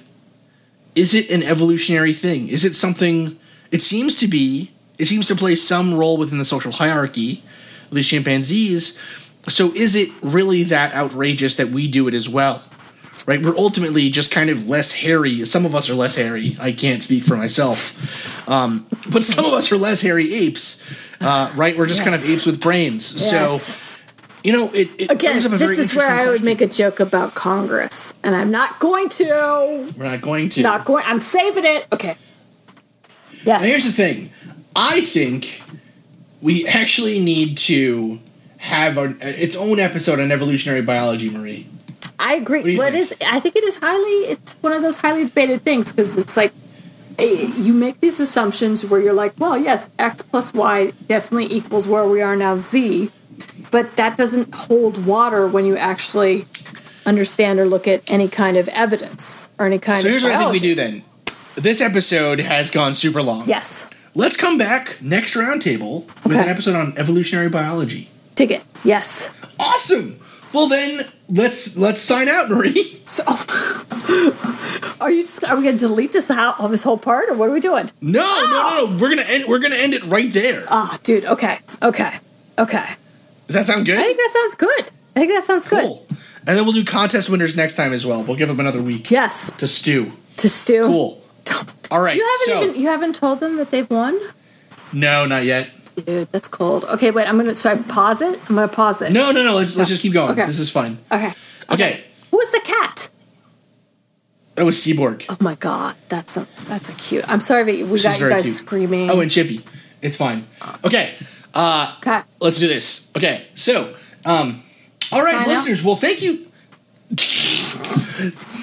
[0.97, 2.49] is it an evolutionary thing?
[2.49, 3.37] Is it something
[3.71, 7.43] it seems to be it seems to play some role within the social hierarchy
[7.89, 8.99] of these chimpanzees.
[9.47, 12.63] So is it really that outrageous that we do it as well?
[13.27, 13.41] Right?
[13.41, 15.45] We're ultimately just kind of less hairy.
[15.45, 16.57] Some of us are less hairy.
[16.59, 18.49] I can't speak for myself.
[18.49, 20.81] Um, but some of us are less hairy apes.
[21.19, 21.77] Uh, right?
[21.77, 23.31] We're just kind of apes with brains.
[23.31, 23.63] Yes.
[23.63, 23.79] So
[24.47, 26.67] you know, it, it Again, brings up a this is where I would make a
[26.67, 29.91] joke about Congress, and I'm not going to.
[29.97, 30.61] We're not going to.
[30.61, 31.03] Not going.
[31.05, 31.85] I'm saving it.
[31.91, 32.15] Okay.
[33.43, 33.61] Yes.
[33.61, 34.31] Now, here's the thing.
[34.73, 35.61] I think
[36.41, 38.19] we actually need to
[38.59, 41.67] have our, its own episode on evolutionary biology, Marie.
[42.17, 42.77] I agree.
[42.77, 43.11] What think?
[43.11, 43.27] is?
[43.27, 44.31] I think it is highly.
[44.31, 46.53] It's one of those highly debated things because it's like
[47.19, 51.85] eh, you make these assumptions where you're like, well, yes, x plus y definitely equals
[51.85, 53.11] where we are now, z,
[53.71, 56.45] but that doesn't hold water when you actually
[57.05, 60.11] understand or look at any kind of evidence or any kind So of.
[60.11, 61.03] here's what I think we do then.
[61.55, 63.47] This episode has gone super long.
[63.47, 63.85] Yes,
[64.15, 66.39] Let's come back next roundtable with Okay.
[66.41, 68.09] an episode on evolutionary biology.
[68.33, 68.63] Ticket.
[68.83, 69.29] Yes.
[69.59, 70.19] Awesome.
[70.53, 72.93] Well then, let's let's sign out, Marie.
[73.07, 73.23] So,
[75.01, 75.43] are you just?
[75.45, 77.59] Are we going to delete this out on this whole part, or what are we
[77.61, 77.89] doing?
[78.01, 78.97] No, no, no, no.
[78.99, 79.45] We're gonna end.
[79.47, 80.65] We're gonna end it right there.
[80.67, 81.23] Ah, dude.
[81.25, 81.59] Okay.
[81.81, 82.13] Okay.
[82.59, 82.85] Okay.
[83.47, 83.97] Does that sound good?
[83.97, 84.91] I think that sounds good.
[85.15, 85.81] I think that sounds good.
[85.83, 86.05] Cool.
[86.45, 88.23] And then we'll do contest winners next time as well.
[88.23, 89.51] We'll give them another week Yes.
[89.57, 90.11] to stew.
[90.37, 90.83] To stew.
[90.85, 91.23] Cool.
[91.91, 92.15] All right.
[92.17, 94.19] You haven't so even you haven't told them that they've won?
[94.93, 95.69] no, not yet.
[96.05, 96.83] Dude, that's cold.
[96.85, 98.39] Okay, wait, I'm gonna so I pause it?
[98.49, 99.11] I'm gonna pause it.
[99.11, 99.55] No, no, no.
[99.55, 100.31] Let's, let's just keep going.
[100.31, 100.45] Okay.
[100.45, 100.97] This is fine.
[101.11, 101.33] Okay.
[101.71, 102.03] Okay.
[102.31, 103.09] Who is the cat?
[104.55, 105.25] That was Seaborg.
[105.29, 107.27] Oh my god, that's a that's a cute.
[107.27, 108.55] I'm sorry that we She's got you guys cute.
[108.57, 109.09] screaming.
[109.09, 109.63] Oh, and Chippy.
[110.01, 110.45] It's fine.
[110.61, 110.77] Uh.
[110.85, 111.15] Okay.
[111.57, 112.21] Uh, okay.
[112.39, 113.11] let's do this.
[113.17, 113.47] Okay.
[113.55, 114.61] So, um,
[115.11, 115.47] all right, Sign out?
[115.47, 115.83] listeners.
[115.83, 116.45] Well, thank you.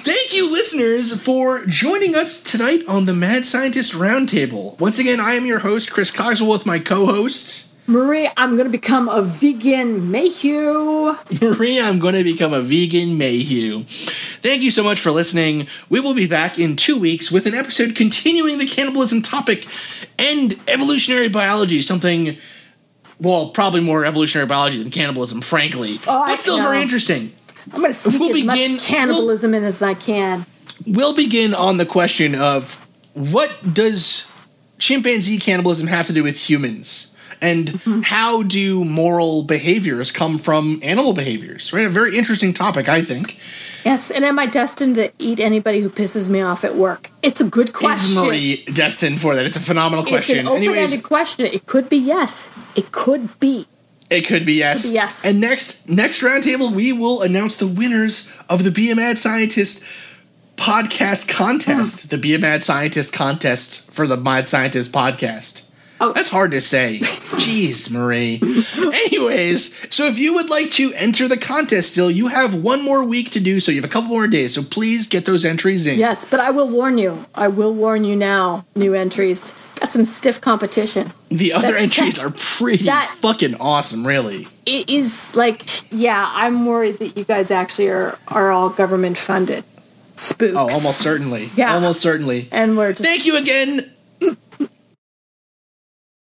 [0.05, 4.79] Thank you, listeners, for joining us tonight on the Mad Scientist Roundtable.
[4.79, 9.07] Once again, I am your host, Chris Cogswell, with my co-host Marie, I'm gonna become
[9.09, 11.15] a vegan Mayhew.
[11.41, 11.79] Marie.
[11.79, 13.83] I'm going to become a vegan Mayhew.
[14.41, 15.67] Thank you so much for listening.
[15.89, 19.67] We will be back in two weeks with an episode continuing the cannibalism topic
[20.17, 21.79] and evolutionary biology.
[21.81, 22.37] Something,
[23.19, 26.63] well, probably more evolutionary biology than cannibalism, frankly, Oh, but still know.
[26.63, 27.31] very interesting.
[27.73, 30.45] I'm gonna sneak We'll as begin- much cannibalism in as I can.
[30.85, 32.75] We'll begin on the question of
[33.13, 34.29] what does
[34.77, 37.07] chimpanzee cannibalism have to do with humans?
[37.41, 38.01] And Mm-hmm.
[38.03, 41.71] how do moral behaviors come from animal behaviors?
[41.73, 43.39] Right, a very interesting topic, I think.
[43.83, 47.11] Yes, and am I destined to eat anybody who pisses me off at work?
[47.21, 48.15] It's a good Is question.
[48.15, 49.45] Marie destined for that?
[49.45, 50.37] It's a phenomenal question.
[50.37, 51.45] It's an open-ended Anyways, question.
[51.45, 52.49] It could be yes.
[52.75, 53.67] It could be.
[54.09, 54.83] it could be yes.
[54.83, 55.25] Could be yes.
[55.25, 59.83] And next next roundtable, we will announce the winners of the Be a Mad Scientist
[60.57, 62.03] podcast contest.
[62.03, 62.07] Hmm.
[62.09, 65.69] The Be a Mad Scientist contest for the Mad Scientist podcast.
[66.01, 66.11] Oh.
[66.11, 66.99] That's hard to say.
[67.01, 68.41] Jeez, Marie.
[68.93, 73.01] Anyways, so if you would like to enter the contest still, you have one more
[73.01, 73.71] week to do so.
[73.71, 74.55] You have a couple more days.
[74.55, 75.97] So please get those entries in.
[75.97, 77.25] Yes, but I will warn you.
[77.33, 78.65] I will warn you now.
[78.75, 81.11] New entries got some stiff competition.
[81.29, 84.47] The other That- entries are pretty that- fucking awesome, really.
[84.65, 85.61] It is like,
[85.91, 89.63] yeah, I'm worried that you guys actually are are all government funded
[90.15, 90.53] spooks.
[90.55, 91.51] Oh, almost certainly.
[91.55, 91.73] Yeah.
[91.75, 92.47] Almost certainly.
[92.51, 93.91] And we're just Thank you again